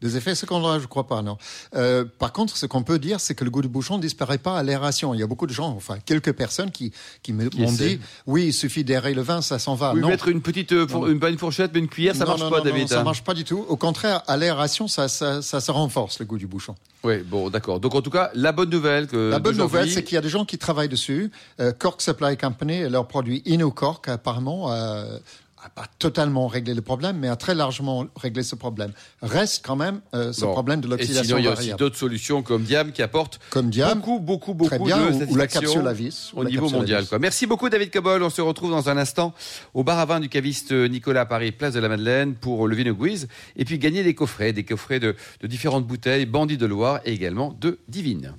Des 0.02 0.18
effets 0.18 0.36
secondaires, 0.36 0.80
je 0.80 0.88
crois 0.88 1.08
pas, 1.08 1.22
non. 1.22 1.38
Euh, 1.76 2.06
par 2.18 2.34
contre, 2.34 2.58
ce 2.58 2.66
qu'on 2.66 2.84
peut 2.84 3.00
dire, 3.00 3.20
c'est 3.20 3.36
que 3.36 3.44
le 3.44 3.52
goût 3.52 3.62
du 3.62 3.68
bouchon 3.68 3.98
ne 3.98 4.02
disparaît 4.02 4.38
pas 4.38 4.58
à 4.58 4.64
l'aération. 4.64 5.14
Il 5.14 5.20
y 5.20 5.24
a 5.24 5.28
beaucoup 5.28 5.48
de 5.48 5.54
gens, 5.54 5.70
enfin 5.70 5.98
quelques 6.04 6.34
personnes 6.34 6.72
qui, 6.72 6.92
qui 7.22 7.34
m'ont 7.34 7.50
dit, 7.72 8.00
oui, 8.26 8.48
il 8.48 8.54
suffit 8.54 8.84
d'aérer 8.84 9.14
le 9.14 9.22
vin, 9.22 9.42
ça 9.42 9.60
s'en 9.60 9.76
va. 9.76 9.94
Oui, 9.94 10.02
non. 10.02 10.08
mettre 10.08 10.28
une 10.28 10.42
petite, 10.42 10.72
euh, 10.72 10.88
une, 11.08 11.20
pas 11.20 11.30
une 11.30 11.38
fourchette, 11.38 11.72
mais 11.74 11.80
une 11.80 11.88
cuillère, 11.88 12.16
ça 12.16 12.26
Non, 12.26 12.32
marche 12.32 12.42
non, 12.42 12.50
pas, 12.50 12.58
non, 12.60 12.64
David. 12.64 12.82
non, 12.82 12.88
ça 12.88 13.02
hein. 13.02 13.04
marche 13.04 13.24
pas 13.24 13.34
du 13.34 13.44
tout. 13.44 13.66
Au 13.70 13.78
contraire, 13.78 14.24
à 14.28 14.38
l'aération, 14.38 14.88
ça, 14.88 15.08
ça, 15.08 15.42
ça 15.42 15.62
se 15.62 15.72
renforce 15.72 16.20
le 16.20 16.26
goût 16.26 16.38
du 16.38 16.48
bouchon. 16.48 16.76
Oui, 17.04 17.20
bon, 17.20 17.50
d'accord. 17.50 17.80
Donc 17.80 17.96
en 17.96 18.02
tout 18.02 18.12
cas, 18.12 18.32
la 18.34 18.52
bonne 18.52 18.70
nouvelle 18.70 19.08
que 19.08 19.30
La 19.30 19.40
bonne 19.40 19.58
nouvelle, 19.58 19.90
c'est 19.90 20.04
qu'il 20.04 20.16
y 20.16 20.18
a 20.18 20.22
des 20.22 20.30
gens 20.30 20.46
qui 20.46 20.58
travaillent 20.58 20.90
dessus. 20.90 21.32
Euh, 21.60 21.72
Cork 21.72 22.02
Supply 22.02 22.38
Company 22.38 22.90
leur 22.90 23.08
produit 23.08 23.44
InnoCork, 23.48 24.08
apparemment, 24.08 24.72
euh, 24.72 25.18
a 25.64 25.70
pas 25.70 25.86
totalement 26.00 26.48
réglé 26.48 26.74
le 26.74 26.82
problème, 26.82 27.18
mais 27.20 27.28
a 27.28 27.36
très 27.36 27.54
largement 27.54 28.08
réglé 28.16 28.42
ce 28.42 28.56
problème. 28.56 28.92
Reste 29.22 29.64
quand 29.64 29.76
même 29.76 30.02
euh, 30.16 30.34
ce 30.34 30.42
Bon. 30.42 30.52
problème 30.54 30.82
de 30.82 30.88
Et 30.88 30.90
l'oxydation 30.90 31.24
sinon, 31.24 31.38
il 31.38 31.46
y 31.46 31.48
a 31.48 31.52
aussi 31.54 31.74
d'autres 31.76 31.98
solutions 31.98 32.42
comme 32.42 32.64
Diam 32.64 32.92
qui 32.92 33.02
apportent 33.04 33.40
Comme 33.52 33.70
Diam, 33.70 34.00
beaucoup, 34.00 34.20
beaucoup, 34.20 34.54
beaucoup 34.56 34.70
très 34.70 34.80
bien, 34.80 34.98
de 34.98 35.04
ou- 35.04 35.32
ou 35.32 35.36
la 35.36 35.48
satisfaction 35.48 35.62
capsule 35.62 35.88
à 35.88 35.94
vis, 35.94 36.32
ou 36.34 36.40
au 36.40 36.44
niveau 36.46 36.68
mondial. 36.70 37.06
Quoi. 37.06 37.20
Merci 37.20 37.46
beaucoup, 37.46 37.70
David 37.70 37.92
Cabol. 37.92 38.24
On 38.24 38.30
se 38.32 38.42
retrouve 38.42 38.72
dans 38.72 38.90
un 38.90 38.98
instant 38.98 39.34
au 39.76 39.84
bar 39.84 40.00
à 40.00 40.06
vin 40.06 40.20
du 40.20 40.30
caviste 40.30 40.72
Nicolas 40.72 41.22
à 41.22 41.26
Paris, 41.26 41.52
place 41.52 41.74
de 41.76 41.80
la 41.80 41.90
Madeleine, 41.90 42.34
pour 42.34 42.68
le 42.68 42.76
Vino 42.76 42.96
Quiz. 42.96 43.28
Et 43.56 43.64
puis 43.64 43.78
gagner 43.78 44.04
des 44.04 44.16
coffrets, 44.16 44.54
des 44.54 44.64
coffrets 44.64 45.00
de, 45.00 45.16
de 45.42 45.48
différentes 45.48 45.86
bouteilles, 45.86 46.26
Bandit 46.26 46.58
de 46.58 46.66
Loire 46.66 47.02
et 47.06 47.14
également 47.14 47.56
de 47.62 47.78
Divine. 47.88 48.34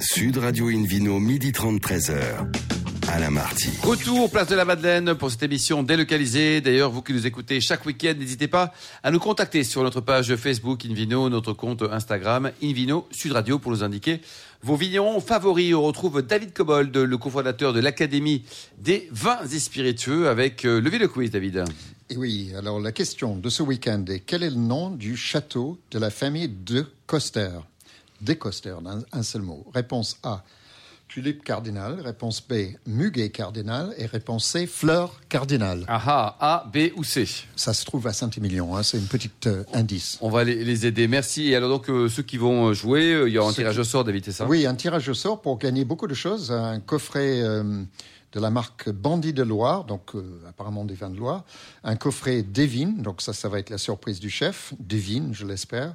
Sud 0.00 0.36
Radio 0.38 0.68
Invino, 0.68 1.18
midi 1.18 1.50
30, 1.52 1.80
13h. 1.80 2.75
Alain 3.08 3.30
Marty. 3.30 3.70
Retour 3.82 4.30
place 4.30 4.48
de 4.48 4.54
la 4.54 4.64
Madeleine 4.64 5.14
pour 5.14 5.30
cette 5.30 5.42
émission 5.42 5.82
délocalisée. 5.82 6.60
D'ailleurs, 6.60 6.90
vous 6.90 7.02
qui 7.02 7.12
nous 7.12 7.26
écoutez 7.26 7.60
chaque 7.60 7.86
week-end, 7.86 8.14
n'hésitez 8.18 8.48
pas 8.48 8.72
à 9.02 9.10
nous 9.10 9.20
contacter 9.20 9.64
sur 9.64 9.82
notre 9.82 10.00
page 10.00 10.34
Facebook 10.36 10.84
Invino, 10.84 11.28
notre 11.28 11.52
compte 11.52 11.82
Instagram 11.82 12.50
Invino 12.62 13.08
Sud 13.12 13.32
Radio 13.32 13.58
pour 13.58 13.72
nous 13.72 13.84
indiquer 13.84 14.20
vos 14.62 14.76
vignerons 14.76 15.20
favoris. 15.20 15.74
On 15.74 15.82
retrouve 15.82 16.22
David 16.22 16.52
Cobold, 16.52 16.96
le 16.96 17.18
cofondateur 17.18 17.72
de 17.72 17.80
l'Académie 17.80 18.44
des 18.78 19.08
vins 19.12 19.46
et 19.52 19.58
spiritueux 19.58 20.28
avec 20.28 20.64
euh, 20.64 20.80
le 20.80 20.90
Vino 20.90 21.08
Quiz, 21.08 21.30
David. 21.30 21.64
Et 22.10 22.16
oui, 22.16 22.52
alors 22.56 22.80
la 22.80 22.92
question 22.92 23.36
de 23.36 23.48
ce 23.48 23.62
week-end 23.62 24.04
est 24.08 24.20
quel 24.20 24.42
est 24.42 24.50
le 24.50 24.56
nom 24.56 24.90
du 24.90 25.16
château 25.16 25.78
de 25.90 25.98
la 25.98 26.10
famille 26.10 26.48
de 26.48 26.86
Coster? 27.06 27.50
Des 28.20 28.36
Coster, 28.36 28.74
d'un 28.82 29.02
un 29.12 29.22
seul 29.22 29.42
mot. 29.42 29.64
Réponse 29.74 30.18
A, 30.22 30.42
tulipe 31.08 31.44
cardinal. 31.44 32.00
Réponse 32.00 32.46
B, 32.46 32.76
muguet 32.86 33.30
cardinal. 33.30 33.94
Et 33.98 34.06
réponse 34.06 34.44
C, 34.46 34.66
fleur 34.66 35.20
cardinal. 35.28 35.84
Ah 35.88 36.36
A, 36.40 36.70
B 36.72 36.92
ou 36.96 37.04
C 37.04 37.26
Ça 37.56 37.74
se 37.74 37.84
trouve 37.84 38.06
à 38.06 38.12
Saint-Émilion, 38.12 38.76
hein, 38.76 38.82
c'est 38.82 38.98
une 38.98 39.06
petite 39.06 39.46
euh, 39.46 39.64
indice. 39.72 40.18
On 40.20 40.30
va 40.30 40.44
les, 40.44 40.64
les 40.64 40.86
aider. 40.86 41.08
Merci. 41.08 41.48
Et 41.48 41.56
alors 41.56 41.70
donc, 41.70 41.88
euh, 41.88 42.08
ceux 42.08 42.22
qui 42.22 42.36
vont 42.36 42.72
jouer, 42.72 43.12
euh, 43.12 43.28
il 43.28 43.34
y 43.34 43.38
aura 43.38 43.50
un 43.50 43.52
Ceux 43.52 43.62
tirage 43.62 43.78
au 43.78 43.84
sort, 43.84 44.04
c'est 44.06 44.32
ça? 44.32 44.46
Oui, 44.46 44.66
un 44.66 44.74
tirage 44.74 45.08
au 45.08 45.14
sort 45.14 45.40
pour 45.40 45.58
gagner 45.58 45.84
beaucoup 45.84 46.06
de 46.06 46.14
choses. 46.14 46.52
Un 46.52 46.80
coffret 46.80 47.42
de 48.36 48.40
la 48.40 48.50
marque 48.50 48.90
Bandit 48.90 49.32
de 49.32 49.42
Loire, 49.42 49.84
donc 49.84 50.14
euh, 50.14 50.42
apparemment 50.46 50.84
des 50.84 50.94
vins 50.94 51.08
de 51.08 51.16
Loire. 51.16 51.44
Un 51.84 51.96
coffret 51.96 52.42
Devine, 52.42 53.00
donc 53.02 53.22
ça, 53.22 53.32
ça 53.32 53.48
va 53.48 53.58
être 53.58 53.70
la 53.70 53.78
surprise 53.78 54.20
du 54.20 54.28
chef. 54.28 54.74
Devine, 54.78 55.32
je 55.32 55.46
l'espère. 55.46 55.94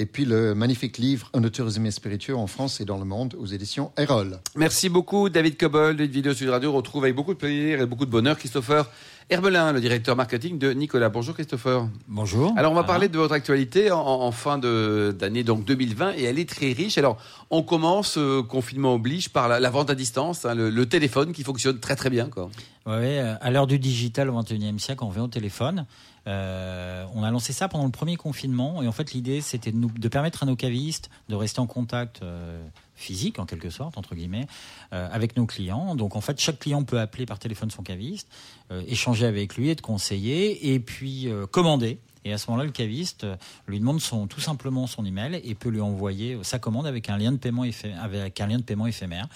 Et 0.00 0.06
puis 0.06 0.24
le 0.24 0.54
magnifique 0.54 0.96
livre 0.98 1.28
Un 1.34 1.42
tourisme 1.48 1.90
spiritueux 1.90 2.36
en 2.36 2.46
France 2.46 2.80
et 2.80 2.84
dans 2.84 2.98
le 2.98 3.04
monde 3.04 3.34
aux 3.36 3.46
éditions 3.46 3.90
Erol. 3.98 4.38
Merci 4.54 4.88
beaucoup, 4.88 5.28
David 5.28 5.56
Cobold. 5.56 5.98
Une 5.98 6.06
vidéo 6.06 6.34
Sud 6.34 6.48
Radio 6.50 6.70
retrouve 6.72 7.02
avec 7.02 7.16
beaucoup 7.16 7.34
de 7.34 7.38
plaisir 7.38 7.80
et 7.80 7.86
beaucoup 7.86 8.06
de 8.06 8.10
bonheur 8.10 8.38
Christopher 8.38 8.88
Herbelin, 9.28 9.72
le 9.72 9.80
directeur 9.80 10.14
marketing 10.14 10.56
de 10.58 10.70
Nicolas. 10.72 11.08
Bonjour 11.08 11.34
Christopher. 11.34 11.88
Bonjour. 12.06 12.54
Alors 12.56 12.70
on 12.70 12.74
va 12.76 12.82
Alain. 12.82 12.86
parler 12.86 13.08
de 13.08 13.18
votre 13.18 13.34
actualité 13.34 13.90
en, 13.90 13.98
en 14.00 14.30
fin 14.30 14.56
d'année 14.56 15.42
donc 15.42 15.64
2020 15.64 16.12
et 16.16 16.22
elle 16.22 16.38
est 16.38 16.48
très 16.48 16.72
riche. 16.72 16.96
Alors 16.96 17.18
on 17.50 17.62
commence 17.64 18.18
euh, 18.18 18.42
confinement 18.42 18.94
oblige 18.94 19.30
par 19.30 19.48
la, 19.48 19.58
la 19.58 19.68
vente 19.68 19.90
à 19.90 19.96
distance, 19.96 20.44
hein, 20.44 20.54
le, 20.54 20.70
le 20.70 20.86
téléphone 20.86 21.32
qui 21.32 21.42
fonctionne 21.42 21.80
très 21.80 21.96
très 21.96 22.08
bien 22.08 22.28
quoi. 22.28 22.50
Ouais, 22.86 23.18
euh, 23.18 23.34
à 23.40 23.50
l'heure 23.50 23.66
du 23.66 23.78
digital 23.80 24.30
au 24.30 24.40
XXIe 24.40 24.78
siècle, 24.78 25.02
on 25.04 25.10
vient 25.10 25.24
au 25.24 25.28
téléphone. 25.28 25.84
Euh, 26.28 27.06
on 27.14 27.22
a 27.22 27.30
lancé 27.30 27.52
ça 27.52 27.68
pendant 27.68 27.86
le 27.86 27.90
premier 27.90 28.16
confinement 28.16 28.82
et 28.82 28.88
en 28.88 28.92
fait 28.92 29.12
l'idée 29.12 29.40
c'était 29.40 29.72
de, 29.72 30.08
permettre 30.08 30.42
à 30.42 30.46
nos 30.46 30.56
cavistes 30.56 31.08
de 31.30 31.34
rester 31.34 31.60
en 31.60 31.66
contact 31.66 32.22
euh, 32.22 32.62
physique 32.96 33.38
en 33.38 33.46
quelque 33.46 33.70
sorte 33.70 33.96
entre 33.96 34.14
guillemets 34.14 34.46
euh, 34.92 35.08
avec 35.10 35.36
nos 35.36 35.46
clients. 35.46 35.94
Donc 35.94 36.16
en 36.16 36.20
fait 36.20 36.38
chaque 36.38 36.58
client 36.58 36.84
peut 36.84 37.00
appeler 37.00 37.24
par 37.24 37.38
téléphone 37.38 37.70
son 37.70 37.82
caviste, 37.82 38.28
échanger 38.86 39.24
avec 39.24 39.56
lui, 39.56 39.70
être 39.70 39.80
conseillé 39.80 40.74
et 40.74 40.80
puis 40.80 41.28
commander. 41.50 41.98
Et 42.24 42.32
à 42.32 42.36
ce 42.36 42.50
moment-là, 42.50 42.66
le 42.66 42.72
caviste 42.72 43.26
lui 43.66 43.78
demande 43.78 44.00
son, 44.00 44.26
tout 44.26 44.40
simplement 44.40 44.86
son 44.86 45.06
email 45.06 45.40
et 45.42 45.54
peut 45.54 45.70
lui 45.70 45.80
envoyer 45.80 46.36
sa 46.42 46.58
commande 46.58 46.86
avec 46.86 47.08
un 47.08 47.16
lien 47.16 47.32
de 47.32 47.38
paiement, 47.38 47.64
avec 48.02 48.40
un 48.40 48.46
lien 48.46 48.58
de 48.58 48.64
paiement 48.64 48.86
éphémère. 48.86 49.28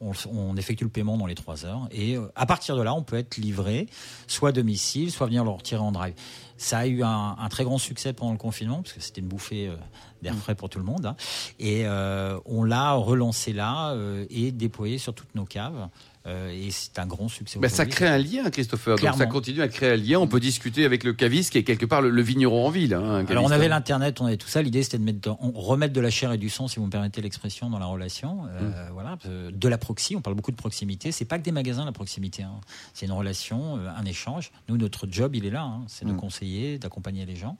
On, 0.00 0.12
on 0.30 0.56
effectue 0.56 0.84
le 0.84 0.90
paiement 0.90 1.16
dans 1.16 1.24
les 1.24 1.34
trois 1.34 1.64
heures 1.64 1.88
et 1.90 2.16
euh, 2.16 2.30
à 2.34 2.44
partir 2.44 2.76
de 2.76 2.82
là, 2.82 2.92
on 2.94 3.02
peut 3.02 3.16
être 3.16 3.38
livré 3.38 3.86
soit 4.26 4.50
à 4.50 4.52
domicile, 4.52 5.10
soit 5.10 5.26
venir 5.26 5.42
le 5.42 5.48
retirer 5.50 5.80
en 5.80 5.90
drive. 5.90 6.12
Ça 6.58 6.78
a 6.80 6.86
eu 6.86 7.02
un, 7.02 7.36
un 7.38 7.48
très 7.48 7.64
grand 7.64 7.78
succès 7.78 8.12
pendant 8.12 8.32
le 8.32 8.38
confinement 8.38 8.82
parce 8.82 8.92
que 8.92 9.00
c'était 9.00 9.22
une 9.22 9.28
bouffée 9.28 9.68
euh, 9.68 9.76
d'air 10.20 10.34
frais 10.34 10.54
pour 10.54 10.68
tout 10.68 10.78
le 10.78 10.84
monde. 10.84 11.06
hein. 11.06 11.16
Et 11.58 11.86
euh, 11.86 12.38
on 12.44 12.62
l'a 12.64 12.92
relancé 12.92 13.52
là 13.54 13.92
euh, 13.92 14.26
et 14.28 14.52
déployé 14.52 14.98
sur 14.98 15.14
toutes 15.14 15.34
nos 15.34 15.44
caves. 15.46 15.88
Euh, 16.26 16.50
et 16.50 16.70
c'est 16.72 16.98
un 16.98 17.06
grand 17.06 17.28
succès. 17.28 17.58
Ben, 17.60 17.68
ça 17.68 17.86
crée 17.86 18.08
un 18.08 18.18
lien 18.18 18.50
Christopher, 18.50 18.96
donc 18.98 19.14
ça 19.16 19.26
continue 19.26 19.62
à 19.62 19.68
créer 19.68 19.92
un 19.92 19.96
lien. 19.96 20.18
On 20.18 20.26
peut 20.26 20.40
discuter 20.40 20.84
avec 20.84 21.04
le 21.04 21.12
caviste 21.12 21.52
qui 21.52 21.58
est 21.58 21.62
quelque 21.64 21.86
part 21.86 22.02
le, 22.02 22.10
le 22.10 22.22
vigneron 22.22 22.66
en 22.66 22.70
ville. 22.70 22.94
hein, 22.94 23.24
Alors 23.28 23.44
on 23.44 23.50
avait 23.50 23.68
l'internet, 23.68 24.20
on 24.20 24.26
avait 24.26 24.36
tout 24.36 24.48
ça. 24.48 24.60
L'idée 24.60 24.82
c'était 24.82 24.98
de 24.98 25.04
mettre, 25.04 25.20
dans- 25.20 25.38
on- 25.40 25.52
remettre 25.52 25.92
de 25.92 26.00
la 26.00 26.10
chair 26.10 26.32
et 26.32 26.38
du 26.38 26.48
sang, 26.48 26.66
si 26.68 26.80
vous 26.80 26.86
me 26.86 26.90
permettez 26.90 27.22
l'expression, 27.22 27.70
dans 27.70 27.78
la 27.78 27.86
relation. 27.86 28.46
Euh, 28.60 28.88
Voilà, 28.92 29.18
euh, 29.26 29.50
de 29.52 29.68
la 29.68 29.78
proxy. 29.78 30.16
On 30.16 30.20
parle 30.20 30.36
beaucoup 30.36 30.50
de 30.50 30.56
proximité. 30.56 31.12
C'est 31.12 31.24
pas 31.26 31.38
que 31.38 31.44
des 31.44 31.52
magasins 31.52 31.84
la 31.84 31.92
proximité. 31.92 32.42
hein. 32.42 32.60
C'est 32.92 33.06
une 33.06 33.12
relation, 33.12 33.76
un 33.76 34.04
échange. 34.04 34.50
Nous 34.68 34.76
notre 34.76 35.06
job 35.10 35.34
il 35.36 35.46
est 35.46 35.50
là, 35.50 35.62
hein. 35.62 35.82
c'est 35.86 36.04
de 36.04 36.12
conseiller 36.12 36.26
conseiller, 36.26 36.78
d'accompagner 36.78 37.24
les 37.24 37.36
gens. 37.36 37.56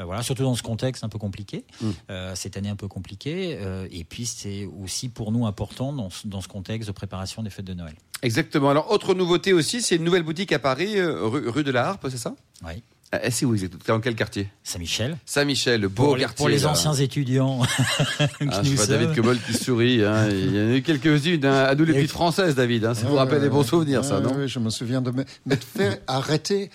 Euh, 0.00 0.04
voilà, 0.04 0.22
surtout 0.22 0.42
dans 0.42 0.54
ce 0.54 0.62
contexte 0.62 1.04
un 1.04 1.08
peu 1.08 1.18
compliqué, 1.18 1.64
euh, 2.10 2.34
cette 2.34 2.56
année 2.56 2.68
un 2.70 2.76
peu 2.76 2.88
compliquée. 2.88 3.58
euh, 3.60 3.86
et 3.90 4.04
puis 4.04 4.24
c'est 4.26 4.64
aussi 4.82 5.08
pour 5.08 5.32
nous 5.32 5.46
important 5.46 5.92
dans, 5.92 6.08
ce- 6.10 6.26
dans 6.26 6.40
ce 6.40 6.48
contexte 6.48 6.88
de 6.88 6.92
préparation 6.92 7.42
des 7.42 7.50
fêtes 7.50 7.66
de 7.66 7.74
Noël. 7.74 7.94
Exactement. 8.22 8.70
Alors, 8.70 8.90
autre 8.90 9.14
nouveauté 9.14 9.52
aussi, 9.52 9.82
c'est 9.82 9.96
une 9.96 10.04
nouvelle 10.04 10.22
boutique 10.22 10.52
à 10.52 10.58
Paris, 10.58 11.00
rue, 11.02 11.48
rue 11.48 11.64
de 11.64 11.70
la 11.70 11.88
Harpe, 11.88 12.06
c'est 12.08 12.16
ça? 12.18 12.34
Oui. 12.64 12.82
Ah, 13.14 13.30
C'est 13.30 13.44
où 13.44 13.52
exactement 13.52 13.82
Dans 13.86 14.00
quel 14.00 14.14
quartier 14.14 14.48
Saint-Michel. 14.64 15.18
Saint-Michel, 15.26 15.82
le 15.82 15.88
beau 15.88 16.04
Pour, 16.04 16.16
les, 16.16 16.22
quartier. 16.22 16.36
pour 16.38 16.48
les 16.48 16.60
là. 16.60 16.70
anciens 16.70 16.94
étudiants. 16.94 17.60
qui 17.60 17.66
Ah, 18.50 18.62
je 18.62 18.70
nous 18.70 18.76
vois 18.76 18.86
David. 18.86 19.14
Cobol 19.14 19.38
qui 19.38 19.52
sourit. 19.52 20.02
hein. 20.02 20.28
Il 20.30 20.56
y 20.56 20.58
en 20.60 20.68
a 20.70 20.76
eu 20.76 20.82
quelques-unes. 20.82 21.44
hein. 21.44 21.64
À 21.64 21.74
nous 21.74 21.84
les 21.84 21.92
Et- 21.92 21.96
petites 21.96 22.10
françaises, 22.10 22.54
David. 22.54 22.86
hein. 22.86 22.94
Ça 22.94 23.06
vous 23.06 23.16
rappelle 23.16 23.42
des 23.42 23.50
bons 23.50 23.64
souvenirs, 23.64 24.02
ça, 24.04 24.20
non 24.20 24.32
Oui, 24.38 24.48
je 24.48 24.58
me 24.58 24.70
souviens 24.70 25.02
de 25.02 25.10
me, 25.10 25.24
me 25.46 25.56
faire 25.56 25.98
arrêter 26.06 26.70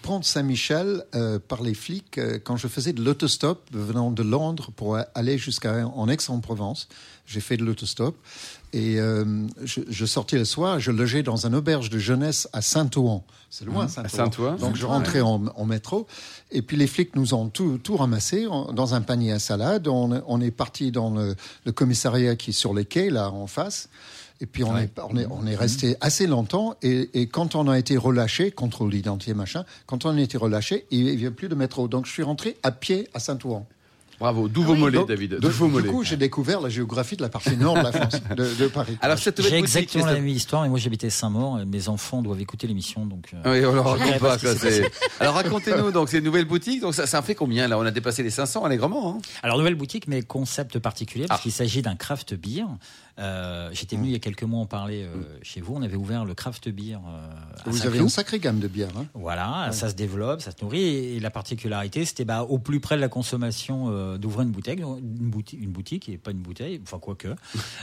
pont 0.00 0.20
de 0.20 0.24
Saint-Michel 0.24 1.04
euh, 1.14 1.38
par 1.46 1.62
les 1.62 1.74
flics 1.74 2.16
euh, 2.18 2.38
quand 2.42 2.56
je 2.56 2.68
faisais 2.68 2.92
de 2.94 3.02
l'autostop 3.04 3.62
venant 3.72 4.10
de 4.10 4.22
Londres 4.22 4.70
pour 4.74 4.96
aller 5.14 5.36
jusqu'à 5.36 5.86
en 5.86 6.08
Aix-en-Provence. 6.08 6.88
J'ai 7.26 7.40
fait 7.40 7.56
de 7.56 7.64
l'autostop 7.64 8.16
et 8.72 8.98
euh, 8.98 9.24
je, 9.62 9.80
je 9.88 10.06
sortais 10.06 10.38
le 10.38 10.44
soir, 10.44 10.80
je 10.80 10.90
logeais 10.90 11.22
dans 11.22 11.46
une 11.46 11.54
auberge 11.54 11.88
de 11.88 11.98
jeunesse 11.98 12.48
à 12.52 12.60
Saint-Ouen. 12.62 13.22
C'est 13.48 13.64
loin, 13.64 13.86
Saint-Ouen. 13.86 14.08
Saint-Ouen. 14.08 14.56
Donc 14.56 14.76
je 14.76 14.84
rentrais 14.86 15.20
en, 15.20 15.44
en 15.54 15.64
métro 15.64 16.06
et 16.50 16.62
puis 16.62 16.76
les 16.76 16.86
flics 16.86 17.14
nous 17.14 17.32
ont 17.34 17.48
tout, 17.48 17.78
tout 17.78 17.96
ramassé 17.96 18.46
en- 18.48 18.72
dans 18.72 18.94
un 18.94 19.02
panier 19.02 19.32
à 19.32 19.38
salade. 19.38 19.86
On, 19.88 20.20
on 20.26 20.40
est 20.40 20.50
parti 20.50 20.90
dans 20.90 21.10
le, 21.14 21.36
le 21.64 21.72
commissariat 21.72 22.34
qui 22.34 22.50
est 22.50 22.54
sur 22.54 22.74
les 22.74 22.84
quais 22.84 23.08
là 23.08 23.30
en 23.30 23.46
face. 23.46 23.88
Et 24.40 24.46
puis 24.46 24.64
on, 24.64 24.74
Ouais. 24.74 24.84
est, 24.84 25.00
on, 25.08 25.16
est, 25.16 25.26
on 25.30 25.46
est 25.46 25.54
resté 25.54 25.96
assez 26.00 26.26
longtemps 26.26 26.74
et, 26.82 27.08
et 27.20 27.28
quand 27.28 27.54
on 27.54 27.68
a 27.68 27.78
été 27.78 27.96
relâché, 27.96 28.50
contrôle 28.50 28.90
d'identité 28.90 29.32
machin, 29.34 29.64
quand 29.86 30.04
on 30.06 30.16
a 30.16 30.20
été 30.20 30.36
relâché, 30.36 30.86
il 30.90 31.04
n'y 31.04 31.10
avait 31.12 31.30
plus 31.30 31.48
de 31.48 31.54
métro. 31.54 31.86
Donc 31.86 32.06
je 32.06 32.10
suis 32.12 32.24
rentré 32.24 32.56
à 32.64 32.72
pied 32.72 33.08
à 33.14 33.20
Saint-Ouen. 33.20 33.64
Bravo. 34.22 34.48
D'où 34.48 34.62
vos 34.62 34.74
oui. 34.74 34.78
mollets, 34.78 35.04
David. 35.04 35.38
D'où 35.40 35.48
vos 35.50 35.66
du 35.66 35.72
mollets. 35.72 35.88
coup, 35.88 36.04
j'ai 36.04 36.16
découvert 36.16 36.60
la 36.60 36.68
géographie 36.68 37.16
de 37.16 37.22
la 37.22 37.28
partie 37.28 37.56
nord 37.56 37.74
de 37.74 37.80
la 37.82 37.90
France, 37.92 38.20
de, 38.36 38.54
de 38.54 38.68
Paris. 38.68 38.96
Alors, 39.02 39.18
cette 39.18 39.38
J'ai 39.38 39.48
nouvelle 39.48 39.60
boutique, 39.62 39.76
exactement 39.78 40.06
la 40.06 40.14
même 40.14 40.28
histoire, 40.28 40.62
mais 40.62 40.68
moi 40.68 40.78
j'habitais 40.78 41.10
Saint-Maur 41.10 41.58
et 41.60 41.64
mes 41.64 41.88
enfants 41.88 42.22
doivent 42.22 42.40
écouter 42.40 42.68
l'émission. 42.68 43.04
Donc, 43.04 43.30
euh, 43.34 43.52
Oui, 43.60 43.66
on 43.66 43.72
leur 43.72 43.84
raconte 43.98 44.18
pas 44.20 44.38
c'est- 44.38 44.90
Alors 45.18 45.34
racontez-nous 45.34 45.90
donc 45.90 46.08
ces 46.08 46.20
nouvelles 46.20 46.44
boutiques. 46.44 46.80
Donc 46.82 46.94
ça, 46.94 47.06
ça 47.08 47.18
en 47.18 47.22
fait 47.22 47.34
combien 47.34 47.66
là? 47.66 47.78
On 47.78 47.82
a 47.82 47.90
dépassé 47.90 48.22
les 48.22 48.30
500 48.30 48.64
allègrement. 48.64 49.16
Hein 49.16 49.22
Alors, 49.42 49.58
nouvelle 49.58 49.74
boutique, 49.74 50.06
mais 50.06 50.22
concept 50.22 50.78
particulier, 50.78 51.26
parce 51.26 51.40
Ah. 51.40 51.42
qu'il 51.42 51.52
s'agit 51.52 51.82
d'un 51.82 51.96
craft 51.96 52.34
beer. 52.34 52.66
Euh, 53.18 53.68
J'étais 53.72 53.96
venu 53.96 54.08
il 54.08 54.12
y 54.12 54.16
a 54.16 54.18
quelques 54.18 54.42
mois 54.42 54.60
en 54.60 54.66
parler 54.66 55.04
euh, 55.04 55.22
chez 55.42 55.60
vous. 55.60 55.74
On 55.74 55.82
avait 55.82 55.96
ouvert 55.96 56.24
le 56.24 56.34
craft 56.34 56.68
beer 56.68 56.96
euh, 56.96 57.28
à 57.66 57.70
Vous 57.70 57.86
avez 57.86 57.98
une 57.98 58.08
sacrée 58.08 58.38
gamme 58.38 58.58
de 58.58 58.68
bières. 58.68 58.96
Hein. 58.98 59.06
Voilà, 59.14 59.70
ça 59.72 59.90
se 59.90 59.94
développe, 59.94 60.40
ça 60.40 60.50
se 60.50 60.62
nourrit. 60.62 60.82
Et 60.82 61.20
la 61.20 61.30
particularité, 61.30 62.04
c'était 62.04 62.24
bah, 62.24 62.42
au 62.42 62.58
plus 62.58 62.80
près 62.80 62.96
de 62.96 63.00
la 63.00 63.08
consommation 63.08 63.86
euh, 63.90 64.18
d'ouvrir 64.18 64.42
une 64.42 64.52
boutique, 64.52 64.80
une 64.80 65.30
boutique, 65.30 65.60
une 65.60 65.70
boutique 65.70 66.08
et 66.08 66.18
pas 66.18 66.30
une 66.30 66.42
bouteille, 66.42 66.80
enfin 66.82 66.98
quoique. 66.98 67.28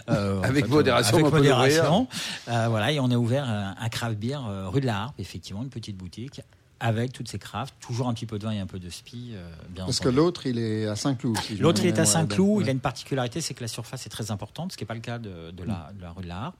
Euh, 0.10 0.40
en 0.40 0.44
Avec 0.44 0.66
fait, 0.66 0.72
modération, 0.72 1.18
avec 1.18 1.32
modération. 1.32 2.08
Voilà, 2.46 2.92
et 2.92 3.00
on 3.00 3.12
a 3.12 3.16
ouvert 3.16 3.44
un, 3.44 3.76
un 3.80 3.90
craft 3.90 4.18
beer 4.18 4.40
rue 4.68 4.82
de 4.82 4.86
la 4.86 5.04
Harpe, 5.04 5.20
effectivement, 5.20 5.62
une 5.62 5.70
petite 5.70 5.98
boutique 5.98 6.42
avec 6.80 7.14
toutes 7.14 7.28
ces 7.28 7.40
crafts, 7.40 7.74
toujours 7.80 8.08
un 8.08 8.14
petit 8.14 8.26
peu 8.26 8.40
de 8.40 8.46
vin 8.46 8.52
et 8.52 8.60
un 8.60 8.66
peu 8.68 8.80
de 8.80 8.90
spi, 8.90 9.32
euh, 9.34 9.50
bien 9.70 9.86
Parce 9.86 10.00
que 10.00 10.10
l'autre, 10.10 10.46
il 10.46 10.58
est 10.60 10.86
à 10.88 10.96
Saint-Cloud. 10.96 11.38
si 11.40 11.56
L'autre, 11.58 11.82
il 11.84 11.88
est 11.88 12.00
à 12.00 12.06
Saint-Cloud. 12.06 12.64
Il 12.64 12.70
a 12.70 12.72
une 12.72 12.80
particularité, 12.80 13.42
c'est 13.42 13.54
que 13.54 13.62
la 13.62 13.68
surface 13.68 14.06
est 14.06 14.10
très 14.10 14.32
importante, 14.32 14.72
ce 14.72 14.78
qui 14.78 14.84
n'est 14.84 14.88
pas 14.88 14.94
le 14.94 15.00
cas 15.02 15.20
de, 15.20 15.52
de 15.52 15.64
la, 15.64 15.92
de 15.96 16.02
la 16.02 16.12
rue 16.12 16.24
de 16.24 16.28
la 16.28 16.44
Harpe. 16.46 16.56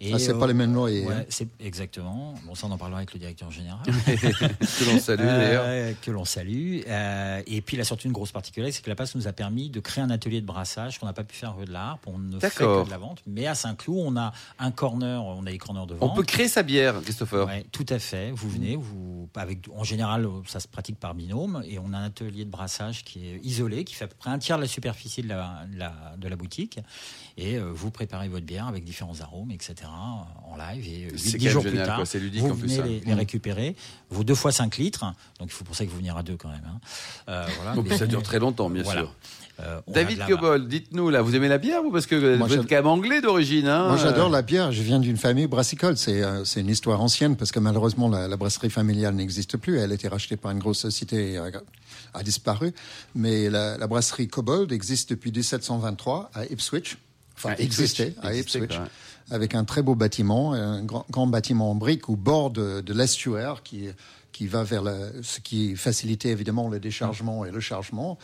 Et, 0.00 0.12
Ah, 0.14 0.18
c'est 0.18 0.32
euh, 0.32 0.38
pas 0.38 0.46
les 0.46 0.54
mêmes 0.54 0.74
loyers. 0.74 1.06
Ouais, 1.06 1.14
hein. 1.14 1.24
c'est 1.28 1.48
exactement. 1.60 2.34
Bon, 2.46 2.54
ça, 2.54 2.66
on 2.66 2.70
en 2.70 2.78
parlera 2.78 2.98
avec 2.98 3.12
le 3.12 3.18
directeur 3.20 3.50
général. 3.50 3.80
Que 4.78 4.84
l'on 4.84 4.98
salue 5.00 5.24
d'ailleurs. 5.24 5.64
Euh, 5.66 5.92
que 6.00 6.10
l'on 6.10 6.24
salue. 6.24 6.80
Euh, 6.86 7.42
et 7.46 7.60
puis, 7.60 7.76
il 7.76 7.80
a 7.80 7.84
surtout 7.84 8.06
une 8.06 8.12
grosse 8.12 8.32
particularité, 8.32 8.76
c'est 8.76 8.82
que 8.84 8.90
la 8.90 8.96
passe 8.96 9.14
nous 9.14 9.26
a 9.26 9.32
permis 9.32 9.70
de 9.70 9.80
créer 9.80 10.02
un 10.04 10.10
atelier 10.10 10.40
de 10.40 10.46
brassage 10.46 10.98
qu'on 10.98 11.06
n'a 11.06 11.12
pas 11.12 11.24
pu 11.24 11.36
faire 11.36 11.56
rue 11.56 11.64
de 11.64 11.72
la 11.72 11.90
Harpe. 11.90 12.06
On 12.06 12.18
ne 12.18 12.38
fait 12.38 12.54
que 12.54 12.84
de 12.84 12.90
la 12.90 12.98
vente. 12.98 13.22
Mais 13.26 13.46
à 13.46 13.54
Saint-Cloud, 13.54 13.98
on 14.06 14.16
a 14.16 14.32
un 14.58 14.70
corner, 14.70 15.24
on 15.24 15.44
a 15.46 15.50
des 15.50 15.58
corners 15.58 15.86
de 15.86 15.94
On 16.00 16.06
vente. 16.08 16.16
peut 16.16 16.22
créer 16.22 16.48
sa 16.48 16.62
bière, 16.62 17.00
Christopher. 17.02 17.46
Ouais, 17.46 17.66
tout 17.72 17.86
à 17.88 17.98
fait. 17.98 18.30
Vous 18.30 18.48
venez, 18.48 18.76
vous, 18.76 19.28
avec, 19.34 19.57
en 19.76 19.84
général, 19.84 20.28
ça 20.46 20.60
se 20.60 20.68
pratique 20.68 20.98
par 20.98 21.14
binôme, 21.14 21.62
et 21.66 21.78
on 21.78 21.92
a 21.92 21.98
un 21.98 22.04
atelier 22.04 22.44
de 22.44 22.50
brassage 22.50 23.04
qui 23.04 23.26
est 23.28 23.40
isolé, 23.44 23.84
qui 23.84 23.94
fait 23.94 24.04
à 24.04 24.08
peu 24.08 24.16
près 24.18 24.30
un 24.30 24.38
tiers 24.38 24.56
de 24.56 24.62
la 24.62 24.68
superficie 24.68 25.22
de 25.22 25.28
la, 25.28 25.64
de 25.72 25.78
la, 25.78 25.92
de 26.18 26.28
la 26.28 26.36
boutique, 26.36 26.78
et 27.36 27.56
euh, 27.56 27.70
vous 27.72 27.90
préparez 27.90 28.28
votre 28.28 28.46
bière 28.46 28.66
avec 28.66 28.84
différents 28.84 29.20
arômes, 29.20 29.50
etc., 29.50 29.74
en 29.90 30.56
live, 30.56 30.86
et 30.86 31.04
euh, 31.06 31.16
C'est 31.16 31.36
10 31.36 31.38
quand 31.38 31.44
même 31.44 31.52
jours 31.52 31.62
génial, 31.62 31.78
plus 31.78 31.86
tard, 31.86 31.96
quoi. 31.96 32.06
C'est 32.06 32.18
ludique 32.20 32.42
vous 32.42 32.54
venez 32.54 32.82
les, 32.82 33.00
les 33.00 33.14
récupérer, 33.14 33.76
vos 34.10 34.24
deux 34.24 34.34
fois 34.34 34.52
5 34.52 34.76
litres, 34.78 35.04
donc 35.38 35.48
il 35.48 35.52
faut 35.52 35.64
pour 35.64 35.74
ça 35.76 35.84
que 35.84 35.90
vous 35.90 35.96
venir 35.98 36.16
à 36.16 36.22
deux 36.22 36.36
quand 36.36 36.48
même. 36.50 36.62
hein. 36.66 36.80
Euh, 37.28 37.46
voilà, 37.56 37.74
Donc 37.74 37.88
mais- 37.88 37.96
ça 37.98 38.06
dure 38.06 38.22
très 38.22 38.38
longtemps, 38.38 38.70
bien 38.70 38.82
Voilà. 38.82 39.00
sûr. 39.02 39.14
Euh, 39.60 39.80
David 39.88 40.24
Cobol, 40.28 40.68
dites-nous 40.68 41.10
là, 41.10 41.20
vous 41.20 41.34
aimez 41.34 41.48
la 41.48 41.58
bière 41.58 41.82
vous? 41.82 41.90
Parce 41.90 42.06
que 42.06 42.36
Moi, 42.36 42.46
vous 42.46 42.54
êtes 42.54 42.68
quand 42.68 42.76
même 42.76 42.86
anglais 42.86 43.20
d'origine. 43.20 43.66
Hein 43.66 43.88
Moi, 43.88 43.96
j'adore 43.96 44.28
la 44.30 44.42
bière. 44.42 44.70
Je 44.70 44.82
viens 44.82 45.00
d'une 45.00 45.16
famille 45.16 45.48
brassicole. 45.48 45.96
C'est 45.96 46.22
euh, 46.22 46.44
c'est 46.44 46.60
une 46.60 46.68
histoire 46.68 47.00
ancienne 47.00 47.36
parce 47.36 47.50
que 47.50 47.58
malheureusement, 47.58 48.08
la, 48.08 48.28
la 48.28 48.36
brasserie 48.36 48.70
familiale 48.70 49.16
n'existe 49.16 49.47
plus. 49.56 49.78
Elle 49.78 49.90
a 49.90 49.94
été 49.94 50.08
rachetée 50.08 50.36
par 50.36 50.50
une 50.50 50.58
grosse 50.58 50.78
société 50.78 51.32
et 51.32 51.38
a, 51.38 52.22
disparu. 52.22 52.72
Mais 53.14 53.48
la, 53.50 53.78
la 53.78 53.86
brasserie 53.86 54.28
Kobold 54.28 54.72
existe 54.72 55.10
depuis 55.10 55.32
1723 55.32 56.30
à 56.34 56.44
Ipswich. 56.46 56.98
Enfin, 57.36 57.52
Ipswich. 57.52 57.66
existait 57.66 58.14
à 58.22 58.34
Ipswich. 58.34 58.78
Avec 59.30 59.54
un 59.54 59.64
très 59.64 59.82
beau 59.82 59.94
bâtiment, 59.94 60.54
un 60.54 60.82
grand, 60.82 61.04
grand 61.10 61.26
bâtiment 61.26 61.70
en 61.70 61.74
briques 61.74 62.08
au 62.08 62.16
bord 62.16 62.50
de, 62.50 62.80
de 62.80 62.94
l'estuaire 62.94 63.62
qui, 63.62 63.90
qui 64.32 64.46
va 64.46 64.62
vers 64.62 64.82
la, 64.82 64.94
ce 65.22 65.40
qui 65.40 65.76
facilitait 65.76 66.30
évidemment 66.30 66.68
le 66.68 66.80
déchargement 66.80 67.44
et 67.44 67.50
le 67.50 67.60
chargement. 67.60 68.18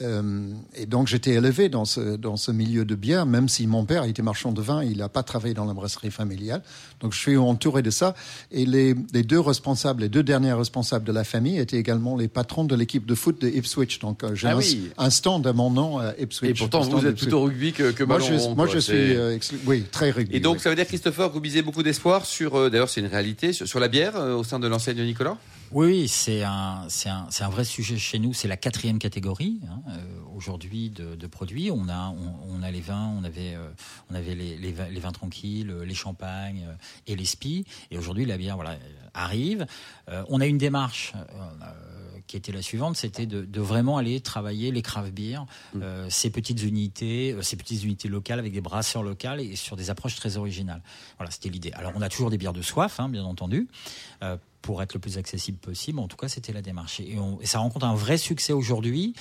Euh, 0.00 0.50
et 0.76 0.86
donc 0.86 1.08
j'étais 1.08 1.32
élevé 1.32 1.68
dans 1.68 1.84
ce, 1.84 2.16
dans 2.16 2.36
ce 2.36 2.52
milieu 2.52 2.84
de 2.84 2.94
bière, 2.94 3.26
même 3.26 3.48
si 3.48 3.66
mon 3.66 3.84
père 3.84 4.04
était 4.04 4.22
marchand 4.22 4.52
de 4.52 4.62
vin, 4.62 4.82
il 4.84 4.98
n'a 4.98 5.08
pas 5.08 5.22
travaillé 5.22 5.54
dans 5.54 5.64
la 5.64 5.74
brasserie 5.74 6.10
familiale. 6.10 6.62
Donc 7.00 7.12
je 7.12 7.18
suis 7.18 7.36
entouré 7.36 7.82
de 7.82 7.90
ça. 7.90 8.14
Et 8.52 8.64
les, 8.64 8.94
les 9.12 9.22
deux 9.22 9.40
responsables, 9.40 10.02
les 10.02 10.08
deux 10.08 10.22
derniers 10.22 10.52
responsables 10.52 11.04
de 11.04 11.12
la 11.12 11.24
famille 11.24 11.58
étaient 11.58 11.78
également 11.78 12.16
les 12.16 12.28
patrons 12.28 12.64
de 12.64 12.74
l'équipe 12.74 13.06
de 13.06 13.14
foot 13.14 13.40
de 13.40 13.48
Ipswich. 13.48 13.98
Donc 13.98 14.22
euh, 14.22 14.34
j'ai 14.34 14.48
Ah 14.48 14.52
un, 14.52 14.58
oui. 14.58 14.90
un 14.98 15.10
stand 15.10 15.46
à 15.46 15.52
mon 15.52 15.70
nom 15.70 15.98
à 15.98 16.14
Ipswich. 16.18 16.50
Et 16.50 16.54
pourtant, 16.54 16.80
vous 16.82 17.06
êtes 17.06 17.16
plutôt 17.16 17.42
rugby 17.42 17.72
que, 17.72 17.90
que 17.90 18.04
Moi, 18.04 18.20
je, 18.20 18.34
rond, 18.34 18.54
moi, 18.54 18.66
je 18.66 18.78
suis, 18.78 18.94
euh, 18.94 19.38
oui, 19.66 19.84
très 19.90 20.10
rugby. 20.10 20.36
Et 20.36 20.40
donc, 20.40 20.56
oui. 20.56 20.60
ça 20.62 20.70
veut 20.70 20.76
dire, 20.76 20.86
Christopher, 20.86 21.28
que 21.28 21.34
vous 21.34 21.40
misez 21.40 21.62
beaucoup 21.62 21.82
d'espoir 21.82 22.24
sur, 22.24 22.54
euh, 22.56 22.70
d'ailleurs, 22.70 22.88
c'est 22.88 23.00
une 23.00 23.06
réalité, 23.06 23.52
sur, 23.52 23.66
sur 23.66 23.80
la 23.80 23.88
bière 23.88 24.16
euh, 24.16 24.34
au 24.34 24.44
sein 24.44 24.58
de 24.58 24.66
l'enseigne 24.68 24.96
de 24.96 25.02
Nicolas? 25.04 25.36
Oui, 25.70 26.08
c'est 26.08 26.44
un, 26.44 26.86
c'est 26.88 27.10
un, 27.10 27.26
c'est 27.30 27.44
un 27.44 27.50
vrai 27.50 27.64
sujet 27.64 27.98
chez 27.98 28.18
nous. 28.18 28.32
C'est 28.32 28.48
la 28.48 28.56
quatrième 28.56 28.98
catégorie 28.98 29.60
hein, 29.68 29.82
euh, 29.88 30.00
aujourd'hui 30.34 30.88
de, 30.88 31.26
produits. 31.26 31.70
On 31.70 31.88
a, 31.88 32.14
on, 32.48 32.62
a 32.62 32.70
les 32.70 32.80
vins, 32.80 33.12
on 33.18 33.22
avait, 33.22 33.54
euh, 33.54 33.68
on 34.10 34.14
avait 34.14 34.34
les, 34.34 34.56
les, 34.56 34.72
vins, 34.72 34.88
les 34.88 35.00
vins 35.00 35.12
tranquilles, 35.12 35.70
euh, 35.70 35.84
les 35.84 35.94
champagnes 35.94 36.66
et 37.06 37.16
les 37.16 37.26
spies. 37.26 37.66
Et 37.90 37.98
aujourd'hui, 37.98 38.24
la 38.24 38.38
bière, 38.38 38.56
voilà, 38.56 38.76
arrive. 39.12 39.66
On 40.28 40.40
a 40.40 40.46
une 40.46 40.58
démarche. 40.58 41.12
Qui 42.28 42.36
était 42.36 42.52
la 42.52 42.62
suivante, 42.62 42.96
c'était 42.96 43.26
de, 43.26 43.44
de 43.44 43.60
vraiment 43.60 43.96
aller 43.96 44.20
travailler 44.20 44.70
les 44.70 44.82
craft 44.82 45.12
beer, 45.12 45.40
euh, 45.82 46.06
ces 46.10 46.30
petites 46.30 46.62
unités, 46.62 47.32
euh, 47.32 47.42
ces 47.42 47.56
petites 47.56 47.82
unités 47.82 48.06
locales 48.08 48.38
avec 48.38 48.52
des 48.52 48.60
brasseurs 48.60 49.02
locaux 49.02 49.36
et 49.38 49.56
sur 49.56 49.74
des 49.74 49.90
approches 49.90 50.14
très 50.14 50.36
originales. 50.36 50.82
Voilà, 51.18 51.32
c'était 51.32 51.48
l'idée. 51.48 51.72
Alors 51.72 51.92
on 51.96 52.02
a 52.02 52.08
toujours 52.08 52.30
des 52.30 52.38
bières 52.38 52.52
de 52.52 52.62
soif, 52.62 53.00
hein, 53.00 53.08
bien 53.08 53.24
entendu, 53.24 53.66
euh, 54.22 54.36
pour 54.62 54.82
être 54.82 54.92
le 54.94 55.00
plus 55.00 55.18
accessible 55.18 55.56
possible. 55.58 55.98
En 56.00 56.08
tout 56.08 56.16
cas, 56.16 56.28
c'était 56.28 56.52
la 56.52 56.62
démarche. 56.62 57.00
Et, 57.00 57.16
on- 57.18 57.40
et 57.40 57.46
ça 57.46 57.58
rencontre 57.60 57.86
un 57.86 57.94
vrai 57.94 58.18
succès 58.18 58.52
aujourd'hui 58.52 59.14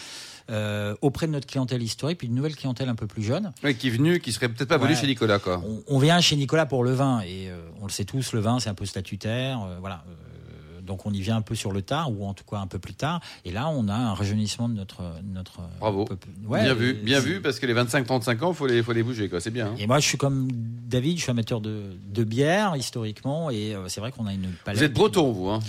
euh, 0.49 0.95
auprès 1.01 1.27
de 1.27 1.31
notre 1.31 1.45
clientèle 1.47 1.81
historique, 1.83 2.19
puis 2.19 2.27
une 2.27 2.35
nouvelle 2.35 2.55
clientèle 2.55 2.87
un 2.89 2.95
peu 2.95 3.05
plus 3.07 3.21
jeune. 3.23 3.51
Oui, 3.63 3.75
qui 3.75 3.87
est 3.87 3.91
venu, 3.91 4.19
qui 4.19 4.31
serait 4.31 4.47
peut-être 4.49 4.69
pas 4.69 4.77
venu 4.77 4.93
Ouais. 4.93 4.99
chez 4.99 5.07
Nicolas, 5.07 5.39
quoi. 5.39 5.61
On, 5.65 5.83
on 5.87 5.99
vient 5.99 6.19
chez 6.21 6.35
Nicolas 6.37 6.65
pour 6.65 6.83
le 6.83 6.93
vin, 6.93 7.19
et 7.21 7.49
euh, 7.49 7.59
on 7.81 7.85
le 7.85 7.91
sait 7.91 8.05
tous, 8.05 8.31
le 8.33 8.39
vin 8.39 8.59
c'est 8.59 8.69
un 8.69 8.73
peu 8.73 8.85
statutaire, 8.85 9.61
euh, 9.63 9.77
voilà. 9.79 10.03
Euh, 10.87 10.93
donc 10.97 11.05
on 11.05 11.11
y 11.13 11.21
vient 11.21 11.35
un 11.37 11.41
peu 11.41 11.55
sur 11.55 11.71
le 11.71 11.81
tard, 11.81 12.11
ou 12.11 12.25
en 12.25 12.33
tout 12.33 12.43
cas 12.49 12.57
un 12.57 12.67
peu 12.67 12.79
plus 12.79 12.93
tard. 12.93 13.19
Et 13.45 13.51
là, 13.51 13.67
on 13.69 13.87
a 13.87 13.93
un 13.93 14.13
rajeunissement 14.13 14.69
de 14.69 14.73
notre 14.75 15.03
notre. 15.33 15.59
Bravo. 15.79 16.05
peuple. 16.05 16.27
Ouais, 16.47 16.63
bien 16.63 16.73
vu, 16.73 16.93
bien 16.93 17.17
euh, 17.17 17.21
vu, 17.21 17.41
parce 17.41 17.59
que 17.59 17.65
les 17.65 17.73
25-35 17.73 18.43
ans, 18.43 18.53
faut 18.53 18.67
les, 18.67 18.81
faut 18.83 18.93
les 18.93 19.03
bouger, 19.03 19.29
quoi. 19.29 19.39
C'est 19.41 19.51
bien. 19.51 19.67
hein. 19.67 19.75
Et 19.77 19.87
moi, 19.87 19.99
je 19.99 20.07
suis 20.07 20.17
comme 20.17 20.47
David, 20.51 21.17
je 21.17 21.23
suis 21.23 21.31
amateur 21.31 21.61
de, 21.61 21.81
de 22.09 22.23
bière 22.23 22.75
historiquement, 22.75 23.49
et 23.49 23.75
euh, 23.75 23.87
c'est 23.87 23.99
vrai 24.01 24.11
qu'on 24.11 24.25
a 24.27 24.33
une 24.33 24.51
palette. 24.63 24.79
Vous 24.79 24.85
êtes 24.85 24.93
breton, 24.93 25.31
vous, 25.31 25.49
hein 25.49 25.59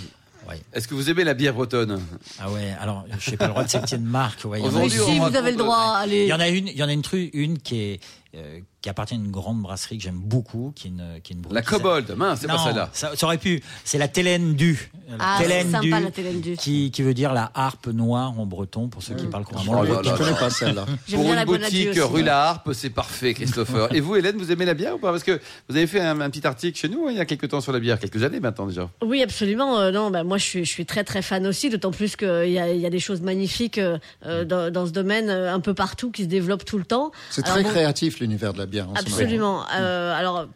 Ouais. 0.47 0.59
Est-ce 0.73 0.87
que 0.87 0.95
vous 0.95 1.11
aimez 1.11 1.23
la 1.23 1.35
bière 1.35 1.53
bretonne? 1.53 2.01
Ah 2.39 2.49
ouais. 2.49 2.73
Alors, 2.79 3.05
je 3.19 3.29
n'ai 3.29 3.37
pas 3.37 3.45
le 3.45 3.51
droit 3.51 3.63
de 3.63 3.69
citer 3.69 3.97
de 3.99 4.03
marque. 4.03 4.43
Ouais, 4.45 4.59
il 4.59 4.65
y 4.65 4.67
en 4.67 4.75
a 4.77 4.89
si, 4.89 5.19
vous 5.19 5.35
avez 5.35 5.51
le 5.51 5.57
droit, 5.57 5.93
allez. 5.97 6.23
Il 6.23 6.27
y 6.29 6.33
en 6.33 6.39
a 6.39 6.47
une, 6.47 6.67
il 6.69 6.75
y 6.75 6.81
en 6.81 6.87
a 6.87 6.93
une, 6.93 7.01
tru- 7.01 7.29
une 7.33 7.59
qui 7.59 7.75
est 7.79 7.99
euh, 8.35 8.59
qui 8.81 8.89
appartient 8.89 9.13
à 9.15 9.17
une 9.17 9.31
grande 9.31 9.61
brasserie 9.61 9.97
que 9.97 10.03
j'aime 10.03 10.19
beaucoup, 10.19 10.71
qui 10.75 10.87
est 10.87 10.91
une, 10.91 11.19
qui 11.23 11.33
est 11.33 11.35
une 11.35 11.43
La 11.51 11.61
Kobold, 11.61 12.11
mince, 12.15 12.39
c'est 12.41 12.47
pas 12.47 12.57
celle-là. 12.59 12.89
Ça, 12.93 13.11
ça 13.15 13.25
aurait 13.25 13.37
pu. 13.37 13.61
C'est 13.83 13.97
la 13.97 14.07
Télène 14.07 14.55
du. 14.55 14.91
La 15.09 15.15
Ah, 15.19 15.35
c'est 15.37 15.43
Télène 15.47 15.71
sympa, 15.71 15.81
du, 15.81 15.89
la 15.89 16.11
Télène 16.11 16.41
du. 16.41 16.55
Qui, 16.55 16.91
qui 16.91 17.01
veut 17.01 17.13
dire 17.13 17.33
la 17.33 17.51
harpe 17.55 17.87
noire 17.87 18.39
en 18.39 18.45
breton, 18.45 18.87
pour 18.87 19.01
ceux 19.03 19.15
qui 19.15 19.25
parlent 19.25 19.43
couramment 19.45 19.79
Oh 19.79 19.83
le 19.83 19.89
là 19.89 19.93
breton. 19.95 20.09
là. 20.11 20.15
Je 20.17 20.23
connais 20.23 20.37
pas 20.39 20.49
celle-là. 20.49 20.85
J'aime 21.07 21.19
Pour 21.21 21.29
bien 21.31 21.39
une 21.41 21.45
boutique 21.45 21.89
aussi. 21.89 21.99
rue 22.01 22.23
La 22.23 22.43
Harpe, 22.49 22.71
c'est 22.73 22.89
parfait, 22.91 23.33
Christopher. 23.33 23.93
Et 23.95 23.99
vous, 23.99 24.15
Hélène, 24.15 24.37
vous 24.37 24.51
aimez 24.51 24.65
la 24.65 24.73
bière 24.75 24.95
ou 24.95 24.99
pas? 24.99 25.11
Parce 25.11 25.23
que 25.23 25.39
vous 25.67 25.75
avez 25.75 25.87
fait 25.87 25.99
un, 25.99 26.21
un 26.21 26.29
petit 26.29 26.45
article 26.47 26.77
chez 26.79 26.87
nous 26.89 27.07
hein, 27.07 27.11
il 27.11 27.17
y 27.17 27.19
a 27.19 27.25
quelques 27.25 27.49
temps 27.49 27.61
sur 27.61 27.71
la 27.73 27.79
bière, 27.79 27.99
quelques 27.99 28.23
années 28.23 28.39
maintenant 28.39 28.67
déjà. 28.67 28.89
Oui, 29.03 29.21
absolument. 29.23 29.79
Euh, 29.79 29.91
non, 29.91 30.11
bah, 30.11 30.23
moi, 30.23 30.37
je 30.37 30.43
suis, 30.43 30.65
je 30.65 30.69
suis 30.69 30.85
très, 30.85 31.03
très 31.03 31.21
fan 31.21 31.45
aussi, 31.47 31.69
d'autant 31.69 31.91
plus 31.91 32.15
qu'il 32.15 32.45
y 32.47 32.53
y 32.53 32.85
a 32.85 32.89
des 32.89 32.99
choses 32.99 33.21
magnifiques 33.21 33.77
euh, 33.79 33.97
euh, 34.25 34.45
dans, 34.45 34.71
dans 34.71 34.85
ce 34.85 34.91
domaine, 34.91 35.29
euh, 35.29 35.53
un 35.53 35.59
peu 35.59 35.73
partout, 35.73 36.11
qui 36.11 36.23
se 36.23 36.27
développent 36.27 36.65
tout 36.65 36.77
le 36.77 36.85
temps. 36.85 37.11
C'est 37.31 37.41
très 37.41 37.63
bon, 37.63 37.69
créatif 37.69 38.18
l'univers 38.19 38.53
de 38.53 38.59
la 38.59 38.65
bière 38.65 38.89
en 38.89 38.95
ce 38.95 39.03
moment. 39.03 39.15
Absolument. 39.15 39.65
Euh, 39.75 40.13
alors. 40.17 40.47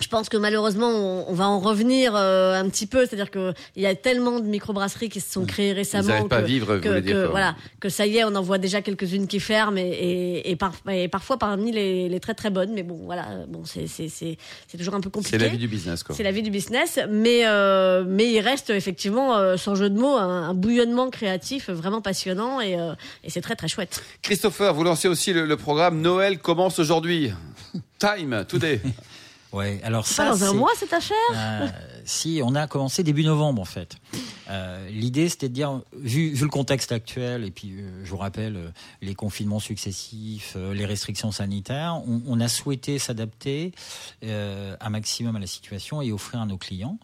Je 0.00 0.06
pense 0.08 0.28
que 0.28 0.36
malheureusement, 0.36 0.88
on, 0.88 1.26
on 1.28 1.34
va 1.34 1.48
en 1.48 1.58
revenir 1.58 2.12
euh, 2.14 2.54
un 2.54 2.68
petit 2.68 2.86
peu. 2.86 3.04
C'est-à-dire 3.06 3.30
qu'il 3.30 3.52
y 3.76 3.86
a 3.86 3.94
tellement 3.96 4.38
de 4.40 4.46
microbrasseries 4.46 5.08
qui 5.08 5.20
se 5.20 5.32
sont 5.32 5.44
créées 5.44 5.72
récemment 5.72 6.08
n'arrivent 6.08 6.28
pas 6.28 6.36
à 6.36 6.42
que, 6.42 6.46
vivre, 6.46 6.74
vous 6.76 6.80
que, 6.82 7.00
dire, 7.00 7.14
que, 7.14 7.26
voilà, 7.26 7.56
que 7.80 7.88
ça 7.88 8.06
y 8.06 8.16
est, 8.18 8.24
on 8.24 8.34
en 8.36 8.42
voit 8.42 8.58
déjà 8.58 8.80
quelques-unes 8.80 9.26
qui 9.26 9.40
ferment 9.40 9.76
et, 9.76 9.82
et, 9.88 10.50
et, 10.50 10.56
par- 10.56 10.74
et 10.90 11.08
parfois 11.08 11.36
parmi 11.38 11.72
les, 11.72 12.08
les 12.08 12.20
très 12.20 12.34
très 12.34 12.50
bonnes. 12.50 12.72
Mais 12.74 12.82
bon, 12.84 13.00
voilà, 13.04 13.26
bon, 13.48 13.62
c'est 13.64 13.86
c'est 13.88 14.08
c'est 14.08 14.36
c'est 14.68 14.78
toujours 14.78 14.94
un 14.94 15.00
peu 15.00 15.10
compliqué. 15.10 15.36
C'est 15.38 15.44
la 15.44 15.50
vie 15.50 15.58
du 15.58 15.68
business, 15.68 16.02
quoi. 16.04 16.14
C'est 16.14 16.22
la 16.22 16.30
vie 16.32 16.42
du 16.42 16.50
business, 16.50 16.98
mais 17.10 17.46
euh, 17.46 18.04
mais 18.06 18.30
il 18.32 18.40
reste 18.40 18.70
effectivement, 18.70 19.36
euh, 19.36 19.56
sans 19.56 19.74
jeu 19.74 19.90
de 19.90 19.98
mots, 19.98 20.16
un, 20.16 20.48
un 20.50 20.54
bouillonnement 20.54 21.10
créatif 21.10 21.70
vraiment 21.70 22.00
passionnant 22.00 22.60
et, 22.60 22.78
euh, 22.78 22.94
et 23.24 23.30
c'est 23.30 23.40
très 23.40 23.56
très 23.56 23.68
chouette. 23.68 24.02
Christopher, 24.22 24.74
vous 24.74 24.84
lancez 24.84 25.08
aussi 25.08 25.32
le, 25.32 25.44
le 25.44 25.56
programme 25.56 26.00
Noël 26.00 26.38
commence 26.38 26.78
aujourd'hui. 26.78 27.32
Time, 27.98 28.44
today. 28.48 28.80
Ouais, 29.52 29.80
alors 29.82 30.06
ça, 30.06 30.24
pas 30.24 30.30
dans 30.32 30.44
un 30.44 30.52
mois 30.52 30.70
cette 30.76 30.92
affaire 30.92 31.16
Euh, 31.34 31.68
si, 32.04 32.40
on 32.44 32.54
a 32.54 32.66
commencé 32.66 33.02
début 33.02 33.24
novembre 33.24 33.62
en 33.62 33.64
fait. 33.64 33.96
Euh, 34.50 34.88
L'idée 34.90 35.28
c'était 35.28 35.48
de 35.48 35.54
dire, 35.54 35.80
vu, 35.96 36.30
vu 36.34 36.42
le 36.44 36.50
contexte 36.50 36.92
actuel, 36.92 37.44
et 37.44 37.50
puis 37.50 37.70
euh, 37.72 38.04
je 38.04 38.10
vous 38.10 38.18
rappelle 38.18 38.56
euh, 38.56 38.68
les 39.00 39.14
confinements 39.14 39.60
successifs, 39.60 40.52
euh, 40.56 40.74
les 40.74 40.84
restrictions 40.84 41.32
sanitaires, 41.32 41.96
on, 42.06 42.20
on 42.26 42.40
a 42.40 42.48
souhaité 42.48 42.98
s'adapter 42.98 43.72
euh, 44.22 44.76
un 44.80 44.90
maximum 44.90 45.36
à 45.36 45.38
la 45.38 45.46
situation 45.46 46.02
et 46.02 46.12
offrir 46.12 46.40
à 46.42 46.46
nos 46.46 46.58
clients. 46.58 46.98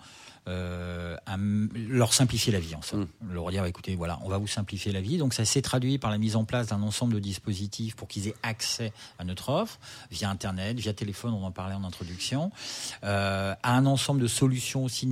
Euh, 0.47 1.17
à 1.27 1.37
leur 1.39 2.13
simplifier 2.13 2.53
la 2.53 2.61
vie 2.61 2.75
en 2.75 2.83
somme. 2.83 3.07
Leur 3.31 3.51
dire 3.51 3.65
écoutez 3.65 3.97
voilà 3.97 4.19
on 4.25 4.29
va 4.29 4.39
vous 4.39 4.47
simplifier 4.47 4.93
la 4.93 5.01
vie. 5.01 5.17
Donc 5.17 5.35
ça 5.35 5.45
s'est 5.45 5.63
traduit 5.63 5.99
par 5.99 6.11
la 6.11 6.19
mise 6.19 6.37
en 6.37 6.45
place 6.45 6.67
d'un 6.67 6.83
ensemble 6.83 7.15
de 7.15 7.19
dispositifs 7.19 7.97
pour 7.97 8.09
qu'ils 8.09 8.29
aient 8.29 8.37
accès 8.43 8.93
à 9.19 9.25
notre 9.25 9.49
offre 9.49 9.79
via 10.11 10.29
internet 10.29 10.79
via 10.79 10.93
téléphone 10.93 11.33
on 11.33 11.45
en 11.45 11.51
parlait 11.51 11.75
en 11.75 11.85
introduction 11.85 12.51
euh, 13.05 13.55
à 13.63 13.77
un 13.77 13.87
ensemble 13.87 14.21
de 14.21 14.27
solutions 14.27 14.85
aussi 14.85 15.07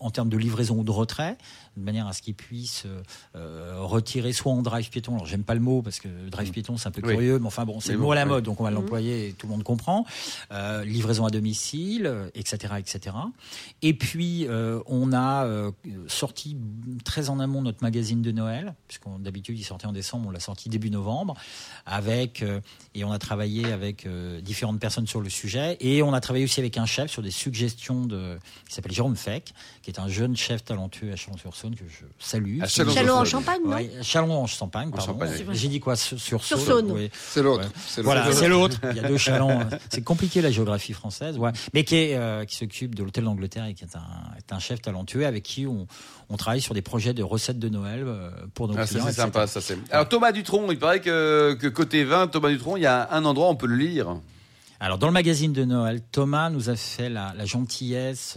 en 0.00 0.10
termes 0.10 0.28
de 0.28 0.36
livraison 0.36 0.78
ou 0.78 0.84
de 0.84 0.90
retrait, 0.90 1.36
de 1.78 1.84
manière 1.84 2.06
à 2.06 2.12
ce 2.12 2.22
qu'ils 2.22 2.34
puissent 2.34 2.86
euh, 3.34 3.76
retirer 3.80 4.32
soit 4.32 4.52
en 4.52 4.62
drive 4.62 4.90
piéton. 4.90 5.14
Alors 5.14 5.26
j'aime 5.26 5.44
pas 5.44 5.54
le 5.54 5.60
mot 5.60 5.82
parce 5.82 6.00
que 6.00 6.08
drive 6.28 6.50
piéton 6.50 6.76
c'est 6.76 6.88
un 6.88 6.90
peu 6.90 7.02
Oui. 7.04 7.14
curieux, 7.14 7.38
mais 7.38 7.46
enfin 7.46 7.64
bon 7.64 7.80
c'est 7.80 7.92
le 7.92 7.98
mot 7.98 8.12
à 8.12 8.14
la 8.14 8.26
mode, 8.26 8.44
donc 8.44 8.60
on 8.60 8.64
va 8.64 8.70
l'employer 8.70 9.28
et 9.28 9.32
tout 9.32 9.46
le 9.46 9.52
monde 9.52 9.62
comprend. 9.62 10.04
Euh, 10.52 10.84
livraison 10.84 11.24
à 11.24 11.30
domicile, 11.30 12.30
etc., 12.34 12.74
etc. 12.78 13.16
Et 13.82 13.94
puis 13.94 14.46
euh, 14.48 14.80
on 14.86 15.12
a 15.12 15.46
sorti 16.06 16.56
très 17.04 17.30
en 17.30 17.40
amont 17.40 17.62
notre 17.62 17.82
magazine 17.82 18.22
de 18.22 18.32
Noël, 18.32 18.74
puisqu'on 18.86 19.18
d'habitude 19.18 19.58
il 19.58 19.64
sortait 19.64 19.86
en 19.86 19.92
décembre, 19.92 20.28
on 20.28 20.30
l'a 20.30 20.40
sorti 20.40 20.68
début 20.68 20.90
novembre, 20.90 21.34
avec 21.86 22.44
et 22.94 23.04
on 23.04 23.12
a 23.12 23.18
travaillé 23.18 23.72
avec 23.72 24.06
différentes 24.42 24.80
personnes 24.80 25.06
sur 25.06 25.20
le 25.20 25.30
sujet 25.30 25.76
et 25.80 26.02
on 26.02 26.12
a 26.12 26.20
travaillé 26.20 26.44
aussi 26.44 26.60
avec 26.60 26.76
un 26.76 26.86
chef 26.86 27.10
sur 27.10 27.22
des 27.22 27.30
suggestions 27.30 28.04
de 28.04 28.38
qui 28.68 28.74
s'appelle 28.74 28.92
Jérôme 28.92 29.16
Feck, 29.16 29.54
qui 29.82 29.90
est 29.90 29.98
un 30.00 30.08
jeune 30.08 30.36
chef 30.36 30.64
talentueux 30.64 31.12
à 31.12 31.16
Chalon-sur-Saône 31.16 31.67
que 31.74 31.84
je 31.88 32.04
salue. 32.18 32.60
À 32.62 32.66
Qui- 32.66 32.74
Chalon-sur-Saône. 32.74 32.94
Chalon 33.06 33.14
en 33.20 33.24
Champagne, 33.24 33.60
non 33.64 33.70
Ouais, 33.76 33.90
Chalon-en-Champagne, 34.02 34.90
pardon. 34.90 35.06
Champagne. 35.06 35.30
J'ai 35.52 35.68
dit 35.68 35.80
quoi 35.80 35.96
sur, 35.96 36.18
sur 36.18 36.44
Sur 36.44 36.60
Saône, 36.60 36.90
oui. 36.92 37.10
C'est 37.12 37.42
l'autre. 37.42 37.64
Ouais. 37.96 38.02
Voilà, 38.02 38.32
c'est 38.32 38.48
l'autre. 38.48 38.78
Il 38.90 38.96
y 38.96 39.00
a 39.00 39.08
deux 39.08 39.16
chalons. 39.18 39.60
C'est 39.90 40.02
compliqué 40.02 40.40
la 40.42 40.50
géographie 40.50 40.92
française, 40.92 41.38
ouais. 41.38 41.50
mais 41.74 41.84
qui 41.84 41.96
est 41.96 42.14
euh, 42.16 42.44
qui 42.44 42.56
s'occupe 42.56 42.94
de 42.94 43.02
l'hôtel 43.02 43.24
d'Angleterre 43.24 43.66
et 43.66 43.74
qui 43.74 43.84
est 43.84 43.96
un, 43.96 44.36
est 44.38 44.52
un 44.52 44.58
chef 44.58 44.80
talentueux 44.82 45.26
avec 45.26 45.42
qui 45.42 45.66
on, 45.66 45.86
on 46.28 46.36
travaille 46.36 46.60
sur 46.60 46.74
des 46.74 46.82
projets 46.82 47.14
de 47.14 47.22
recettes 47.22 47.58
de 47.58 47.68
Noël 47.68 48.04
euh, 48.06 48.30
pour 48.54 48.68
nos 48.68 48.74
Ah, 48.78 48.86
clients. 48.86 49.04
c'est 49.06 49.12
sympa, 49.12 49.46
ça 49.46 49.60
c'est. 49.60 49.76
Alors 49.90 50.08
Thomas 50.08 50.32
Dutronc, 50.32 50.70
il 50.70 50.78
paraît 50.78 51.00
que, 51.00 51.54
que 51.60 51.66
côté 51.68 52.04
vin, 52.04 52.26
Thomas 52.26 52.48
Dutronc, 52.50 52.76
il 52.76 52.82
y 52.82 52.86
a 52.86 53.08
un 53.12 53.24
endroit 53.24 53.48
où 53.48 53.50
on 53.50 53.56
peut 53.56 53.66
le 53.66 53.76
lire. 53.76 54.16
Alors 54.80 54.98
dans 54.98 55.08
le 55.08 55.12
magazine 55.12 55.52
de 55.52 55.64
Noël, 55.64 56.00
Thomas 56.12 56.50
nous 56.50 56.70
a 56.70 56.76
fait 56.76 57.08
la, 57.08 57.34
la 57.36 57.44
gentillesse 57.44 58.36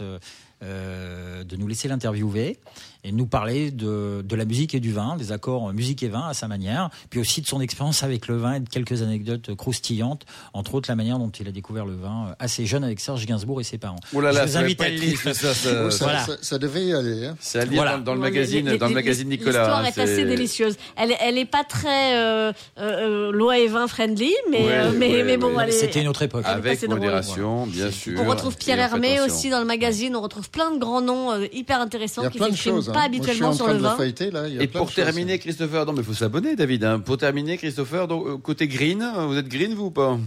euh, 0.62 1.44
de 1.44 1.56
nous 1.56 1.66
laisser 1.66 1.88
l'interviewer 1.88 2.58
et 3.04 3.12
nous 3.12 3.26
parler 3.26 3.70
de, 3.70 4.22
de 4.24 4.36
la 4.36 4.44
musique 4.44 4.74
et 4.74 4.80
du 4.80 4.92
vin, 4.92 5.16
des 5.16 5.32
accords 5.32 5.68
euh, 5.68 5.72
musique 5.72 6.02
et 6.02 6.08
vin 6.08 6.28
à 6.28 6.34
sa 6.34 6.46
manière, 6.48 6.88
puis 7.10 7.18
aussi 7.20 7.40
de 7.40 7.46
son 7.46 7.60
expérience 7.60 8.02
avec 8.02 8.28
le 8.28 8.36
vin 8.36 8.54
et 8.54 8.60
de 8.60 8.68
quelques 8.68 9.02
anecdotes 9.02 9.54
croustillantes, 9.56 10.24
entre 10.52 10.74
autres 10.74 10.88
la 10.90 10.94
manière 10.96 11.18
dont 11.18 11.30
il 11.30 11.48
a 11.48 11.52
découvert 11.52 11.84
le 11.84 11.94
vin 11.96 12.28
euh, 12.30 12.34
assez 12.38 12.64
jeune 12.66 12.84
avec 12.84 13.00
Serge 13.00 13.26
Gainsbourg 13.26 13.60
et 13.60 13.64
ses 13.64 13.78
parents. 13.78 13.96
Oh 14.14 14.20
là 14.20 14.32
Je 14.32 14.40
vous 14.42 14.56
invite 14.56 14.80
à 14.80 14.88
lire. 14.88 15.18
ça, 15.18 15.34
ça- 15.34 15.54
ça, 15.90 16.04
voilà. 16.04 16.24
ça- 16.24 16.36
ça 16.40 16.58
devait 16.58 16.84
y 16.84 16.94
aller. 16.94 17.26
hein. 17.26 17.36
C'est 17.40 17.58
à 17.60 17.64
lire 17.64 17.74
Voilà. 17.82 17.96
dans, 17.96 18.04
dans 18.04 18.14
le 18.14 18.20
magazine, 18.20 18.68
les- 18.68 18.78
dans 18.78 18.88
le 18.88 18.94
magazine 18.94 19.28
Nicolas. 19.28 19.58
L'histoire 19.60 19.78
hein, 19.80 19.84
est 19.84 19.92
c'est- 19.92 20.02
assez 20.02 20.24
délicieuse. 20.24 20.76
Elle, 20.96 21.10
est- 21.12 21.18
elle 21.20 21.38
est 21.38 21.44
pas 21.44 21.64
très 21.64 22.16
euh, 22.16 22.52
euh, 22.78 22.82
euh, 23.28 23.32
loi 23.32 23.58
et 23.58 23.66
vin 23.66 23.88
friendly, 23.88 24.32
mais, 24.50 24.58
Ouais, 24.58 24.72
euh, 24.72 24.92
mais, 24.96 25.08
ouais, 25.16 25.24
mais 25.24 25.36
bon, 25.36 25.48
ouais. 25.56 25.64
elle 25.64 25.68
est- 25.70 25.72
C'était 25.72 26.02
une 26.02 26.08
autre 26.08 26.22
époque. 26.22 26.44
Avec 26.46 26.86
modération, 26.88 27.66
bien 27.66 27.90
sûr. 27.90 28.20
On 28.20 28.28
retrouve 28.28 28.56
Pierre 28.56 28.78
Hermé 28.78 29.20
aussi 29.20 29.50
dans 29.50 29.58
le 29.60 29.66
magazine. 29.66 30.14
On 30.14 30.20
retrouve 30.22 30.50
plein 30.50 30.70
de 30.72 30.78
grands 30.78 31.00
noms 31.00 31.32
euh, 31.32 31.46
hyper 31.52 31.78
Il 31.78 31.82
intéressants 31.82 32.22
y 32.22 32.26
a 32.26 32.30
qui 32.30 32.38
plein 32.38 32.46
de 32.46 32.52
s'expriment 32.52 32.91
hein. 32.92 32.94
pas 32.94 33.08
Moi, 33.08 33.08
je 33.08 33.12
suis 33.12 33.30
habituellement 33.30 33.48
en 33.48 33.52
sur 33.54 33.66
le 33.66 33.72
de 33.74 33.78
le 33.78 33.82
vin. 33.84 33.96
feuilleter, 33.96 34.30
là. 34.30 34.48
il 34.48 34.54
y 34.54 34.58
a 34.58 34.62
Et 34.62 34.66
plein 34.68 34.80
pour 34.80 34.88
de 34.88 34.92
choses. 34.94 35.04
terminer, 35.04 35.38
Christopher, 35.38 35.84
non 35.86 35.92
mais 35.92 35.98
il 36.00 36.04
faut 36.04 36.14
s'abonner, 36.14 36.54
David. 36.56 36.84
hein. 36.84 37.00
Pour 37.00 37.16
terminer, 37.18 37.56
Christopher, 37.58 38.06
donc, 38.08 38.26
euh, 38.26 38.36
côté 38.38 38.68
green, 38.68 39.04
vous 39.26 39.36
êtes 39.36 39.48
green 39.48 39.74
vous 39.74 39.86
ou 39.86 39.90
pas? 39.90 40.18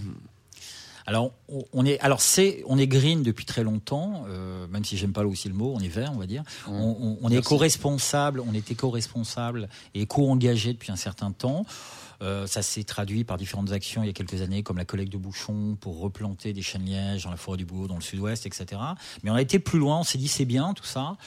Alors 1.08 1.32
on- 1.50 1.64
on 1.72 1.86
est 1.86 2.00
alors 2.00 2.20
c'est 2.20 2.64
on 2.66 2.80
est 2.80 2.88
green 2.88 3.22
depuis 3.22 3.46
très 3.46 3.64
longtemps, 3.64 4.26
euh, 4.28 4.66
même 4.72 4.84
si 4.84 4.98
j'aime 4.98 5.14
pas 5.14 5.24
aussi 5.24 5.48
le 5.48 5.54
mot, 5.54 5.72
on 5.76 5.80
est 5.80 5.88
vert, 5.88 6.12
on 6.16 6.18
va 6.18 6.26
dire. 6.26 6.42
On, 6.68 6.72
on- 7.00 7.18
on 7.22 7.30
est 7.30 7.34
Merci. 7.36 7.48
co-responsable, 7.50 8.42
on 8.48 8.56
est 8.56 8.72
éco-responsable 8.72 9.70
et 9.94 10.08
co-engagé 10.08 10.74
depuis 10.74 10.92
un 10.92 10.96
certain 10.96 11.32
temps. 11.32 11.64
Euh, 12.22 12.48
ça 12.48 12.62
s'est 12.62 12.84
traduit 12.84 13.24
par 13.24 13.38
différentes 13.38 13.72
actions 13.72 14.04
il 14.04 14.08
y 14.08 14.10
a 14.10 14.14
quelques 14.14 14.42
années, 14.42 14.64
comme 14.64 14.78
la 14.78 14.86
collecte 14.86 15.12
de 15.12 15.18
bouchons 15.18 15.78
pour 15.80 16.00
replanter 16.00 16.54
des 16.54 16.62
chênes 16.62 16.86
lièges 16.86 17.24
dans 17.24 17.32
la 17.32 17.38
forêt 17.38 17.58
du 17.58 17.66
Bouau, 17.66 17.88
dans 17.88 17.96
le 17.96 18.02
sud-ouest, 18.02 18.46
etc. 18.46 18.82
Mais 19.24 19.32
on 19.32 19.36
a 19.36 19.42
été 19.42 19.60
plus 19.60 19.80
loin, 19.80 20.00
on 20.00 20.04
s'est 20.04 20.18
dit 20.18 20.28
c'est 20.28 20.46
bien 20.46 20.74
tout 20.74 20.86
ça. 20.86 21.18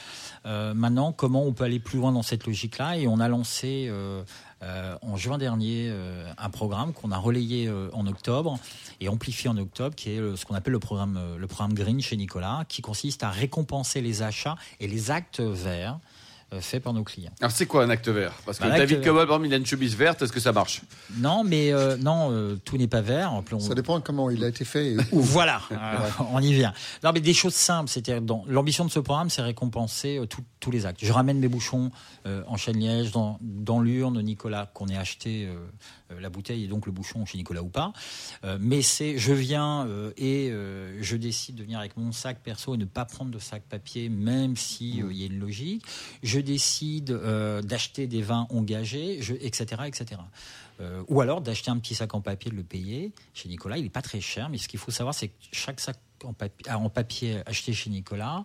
Euh, 0.45 0.73
maintenant, 0.73 1.11
comment 1.11 1.43
on 1.43 1.53
peut 1.53 1.63
aller 1.63 1.79
plus 1.79 1.97
loin 1.97 2.11
dans 2.11 2.23
cette 2.23 2.45
logique-là? 2.45 2.97
Et 2.97 3.07
on 3.07 3.19
a 3.19 3.27
lancé 3.27 3.87
euh, 3.89 4.23
en 4.61 5.15
juin 5.15 5.37
dernier 5.37 5.91
un 6.37 6.49
programme 6.49 6.93
qu'on 6.93 7.11
a 7.11 7.17
relayé 7.17 7.71
en 7.93 8.05
octobre 8.07 8.59
et 8.99 9.07
amplifié 9.07 9.49
en 9.49 9.57
octobre, 9.57 9.95
qui 9.95 10.11
est 10.11 10.35
ce 10.35 10.45
qu'on 10.45 10.55
appelle 10.55 10.73
le 10.73 10.79
programme, 10.79 11.19
le 11.37 11.47
programme 11.47 11.73
Green 11.73 12.01
chez 12.01 12.17
Nicolas, 12.17 12.65
qui 12.67 12.81
consiste 12.81 13.23
à 13.23 13.29
récompenser 13.29 14.01
les 14.01 14.21
achats 14.21 14.55
et 14.79 14.87
les 14.87 15.11
actes 15.11 15.39
verts 15.39 15.99
euh, 16.53 16.61
faits 16.61 16.81
par 16.83 16.93
nos 16.93 17.03
clients. 17.03 17.31
Alors 17.41 17.51
c'est 17.51 17.65
quoi 17.65 17.83
un 17.83 17.89
acte 17.89 18.07
vert? 18.09 18.33
Parce 18.45 18.57
que 18.59 18.63
Bah, 18.63 18.77
David. 18.77 19.01
Cobol, 19.03 19.25
par 19.27 19.35
exemple, 19.37 19.47
il 19.47 19.53
a 19.53 19.57
une 19.57 19.65
chemise 19.65 19.95
verte, 19.95 20.21
est-ce 20.21 20.31
que 20.31 20.39
ça 20.39 20.51
marche? 20.51 20.81
Non, 21.17 21.43
mais 21.43 21.71
euh, 21.71 21.95
non, 21.97 22.31
euh, 22.31 22.55
tout 22.65 22.77
n'est 22.77 22.87
pas 22.87 23.01
vert. 23.01 23.33
En 23.33 23.41
plus, 23.43 23.55
on- 23.55 23.59
Ça 23.59 23.75
dépend 23.75 23.99
comment 24.01 24.29
il 24.29 24.43
a 24.43 24.47
été 24.47 24.65
fait 24.65 24.93
et 24.93 24.97
où. 25.11 25.19
Voilà, 25.39 25.61
euh, 25.71 25.75
on 26.31 26.41
y 26.41 26.53
vient. 26.53 26.73
Non, 27.03 27.11
mais 27.13 27.19
des 27.21 27.33
choses 27.33 27.53
simples. 27.53 27.89
C'était 27.89 28.19
dans 28.21 28.43
l'ambition 28.47 28.83
de 28.85 28.91
ce 28.91 28.99
programme, 28.99 29.29
c'est 29.29 29.41
récompenser 29.41 30.17
euh, 30.17 30.25
tout- 30.25 30.43
tous 30.59 30.71
les 30.71 30.85
actes. 30.85 30.99
Je 31.03 31.11
ramène 31.13 31.39
mes 31.39 31.47
bouchons 31.47 31.91
euh, 32.25 32.41
en 32.47 32.57
chêne 32.57 32.77
liège 32.79 33.11
dans, 33.11 33.37
dans 33.41 33.79
l'urne 33.79 34.21
Nicolas 34.21 34.69
qu'on 34.73 34.87
ait 34.87 34.97
acheté 34.97 35.47
la 36.19 36.29
bouteille 36.29 36.63
et 36.63 36.67
donc 36.67 36.85
le 36.85 36.91
bouchon 36.91 37.25
chez 37.25 37.37
Nicolas 37.37 37.61
ou 37.61 37.69
pas. 37.69 37.93
Euh, 38.43 38.57
mais 38.59 38.81
c'est, 38.81 39.17
je 39.17 39.33
viens 39.33 39.87
euh, 39.87 40.11
et 40.17 40.49
euh, 40.51 40.97
je 41.01 41.15
décide 41.15 41.55
de 41.55 41.63
venir 41.63 41.79
avec 41.79 41.97
mon 41.97 42.11
sac 42.11 42.39
perso 42.41 42.73
et 42.75 42.77
ne 42.77 42.85
pas 42.85 43.05
prendre 43.05 43.31
de 43.31 43.39
sac 43.39 43.63
papier, 43.63 44.09
même 44.09 44.55
si 44.55 45.01
euh, 45.01 45.11
il 45.11 45.17
y 45.17 45.23
a 45.23 45.27
une 45.27 45.39
logique. 45.39 45.85
Je 46.23 46.39
décide 46.39 47.11
euh, 47.11 47.61
d'acheter 47.61 48.07
des 48.07 48.21
vins 48.21 48.47
engagés, 48.49 49.19
etc., 49.41 49.83
etc. 49.85 50.21
Euh, 50.81 51.03
ou 51.09 51.19
alors 51.19 51.41
d'acheter 51.41 51.71
un 51.71 51.77
petit 51.77 51.93
sac 51.95 52.13
en 52.13 52.21
papier, 52.21 52.51
de 52.51 52.55
le 52.55 52.63
payer. 52.63 53.11
Chez 53.33 53.49
Nicolas, 53.49 53.77
il 53.77 53.83
n'est 53.83 53.89
pas 53.89 54.01
très 54.01 54.21
cher, 54.21 54.49
mais 54.49 54.57
ce 54.57 54.67
qu'il 54.67 54.79
faut 54.79 54.91
savoir, 54.91 55.13
c'est 55.13 55.27
que 55.27 55.33
chaque 55.51 55.79
sac 55.79 55.97
en 56.23 56.89
papier 56.89 57.41
acheté 57.45 57.71
chez 57.71 57.89
Nicolas, 57.89 58.43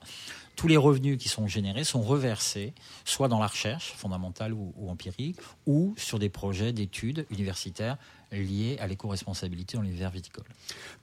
tous 0.56 0.68
les 0.68 0.76
revenus 0.76 1.18
qui 1.18 1.28
sont 1.28 1.46
générés 1.46 1.84
sont 1.84 2.02
reversés 2.02 2.72
soit 3.04 3.28
dans 3.28 3.38
la 3.38 3.46
recherche 3.46 3.92
fondamentale 3.96 4.52
ou, 4.52 4.72
ou 4.76 4.90
empirique, 4.90 5.36
ou 5.66 5.94
sur 5.96 6.18
des 6.18 6.28
projets 6.28 6.72
d'études 6.72 7.26
universitaires 7.30 7.96
liés 8.32 8.76
à 8.80 8.86
l'éco-responsabilité 8.86 9.76
dans 9.76 9.82
les 9.82 9.90
verts 9.90 10.10
viticoles. 10.10 10.44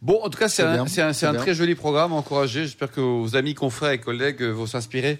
Bon, 0.01 0.19
en 0.23 0.29
tout 0.29 0.37
cas, 0.37 0.49
c'est 0.49 0.63
un, 0.63 1.33
très 1.33 1.53
joli 1.53 1.75
programme, 1.75 2.13
encouragé. 2.13 2.63
J'espère 2.63 2.91
que 2.91 3.01
vos 3.01 3.35
amis, 3.35 3.53
confrères 3.53 3.91
et 3.91 3.99
collègues 3.99 4.41
euh, 4.41 4.51
vont 4.51 4.65
s'inspirer 4.65 5.19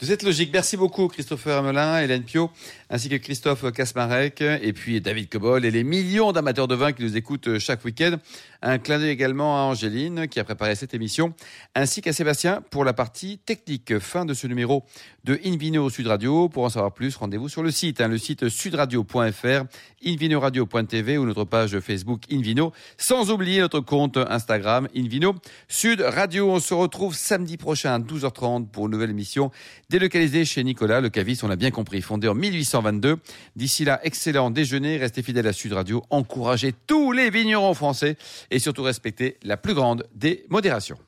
de 0.00 0.06
cette 0.06 0.22
logique. 0.22 0.50
Merci 0.52 0.76
beaucoup 0.76 1.08
Christopher 1.08 1.58
Hamelin, 1.58 2.00
Hélène 2.00 2.22
Pio, 2.22 2.50
ainsi 2.90 3.08
que 3.08 3.16
Christophe 3.16 3.70
Kasmarek, 3.72 4.42
et 4.42 4.72
puis 4.72 5.00
David 5.00 5.28
Cobol 5.28 5.64
et 5.64 5.70
les 5.70 5.84
millions 5.84 6.32
d'amateurs 6.32 6.68
de 6.68 6.74
vin 6.74 6.92
qui 6.92 7.02
nous 7.02 7.16
écoutent 7.16 7.58
chaque 7.58 7.84
week-end. 7.84 8.16
Un 8.62 8.78
clin 8.78 8.98
d'œil 8.98 9.10
également 9.10 9.56
à 9.56 9.62
Angéline 9.62 10.28
qui 10.28 10.38
a 10.38 10.44
préparé 10.44 10.74
cette 10.74 10.92
émission, 10.92 11.32
ainsi 11.74 12.02
qu'à 12.02 12.12
Sébastien 12.12 12.62
pour 12.70 12.84
la 12.84 12.92
partie 12.92 13.38
technique. 13.38 13.98
Fin 14.00 14.24
de 14.24 14.34
ce 14.34 14.46
numéro 14.46 14.84
de 15.24 15.38
Invino 15.44 15.88
Sud 15.88 16.08
Radio. 16.08 16.48
Pour 16.48 16.64
en 16.64 16.68
savoir 16.68 16.92
plus, 16.92 17.16
rendez-vous 17.16 17.48
sur 17.48 17.62
le 17.62 17.70
site, 17.70 18.00
hein, 18.00 18.08
le 18.08 18.18
site 18.18 18.48
sudradio.fr, 18.48 19.64
invinoradio.tv 20.04 21.18
ou 21.18 21.24
notre 21.24 21.44
page 21.44 21.78
Facebook 21.80 22.22
Invino, 22.30 22.72
sans 22.98 23.30
oublier 23.30 23.60
notre 23.60 23.80
compte 23.80 24.16
Instagram 24.16 24.88
Invino 24.96 25.34
Sud 25.68 26.00
Radio. 26.00 26.50
On 26.50 26.60
se 26.60 26.74
retrouve 26.74 27.14
samedi 27.14 27.56
prochain 27.56 27.94
à 27.94 27.98
12h30 27.98 28.68
pour 28.68 28.86
une 28.86 28.92
nouvelle 28.92 29.10
émission 29.10 29.50
délocalisée 29.88 30.44
chez 30.44 30.64
Nicolas, 30.64 31.00
le 31.00 31.08
caviste, 31.08 31.44
on 31.44 31.48
l'a 31.48 31.56
bien 31.56 31.70
compris, 31.70 32.02
fondé 32.02 32.28
en 32.28 32.34
1822. 32.80 33.18
D'ici 33.56 33.84
là, 33.84 34.00
excellent 34.02 34.50
déjeuner, 34.50 34.96
restez 34.96 35.22
fidèles 35.22 35.46
à 35.46 35.52
Sud 35.52 35.72
Radio, 35.72 36.02
encouragez 36.10 36.72
tous 36.86 37.12
les 37.12 37.30
vignerons 37.30 37.74
français 37.74 38.16
et 38.50 38.58
surtout 38.58 38.82
respectez 38.82 39.36
la 39.42 39.56
plus 39.56 39.74
grande 39.74 40.06
des 40.14 40.44
modérations. 40.48 40.98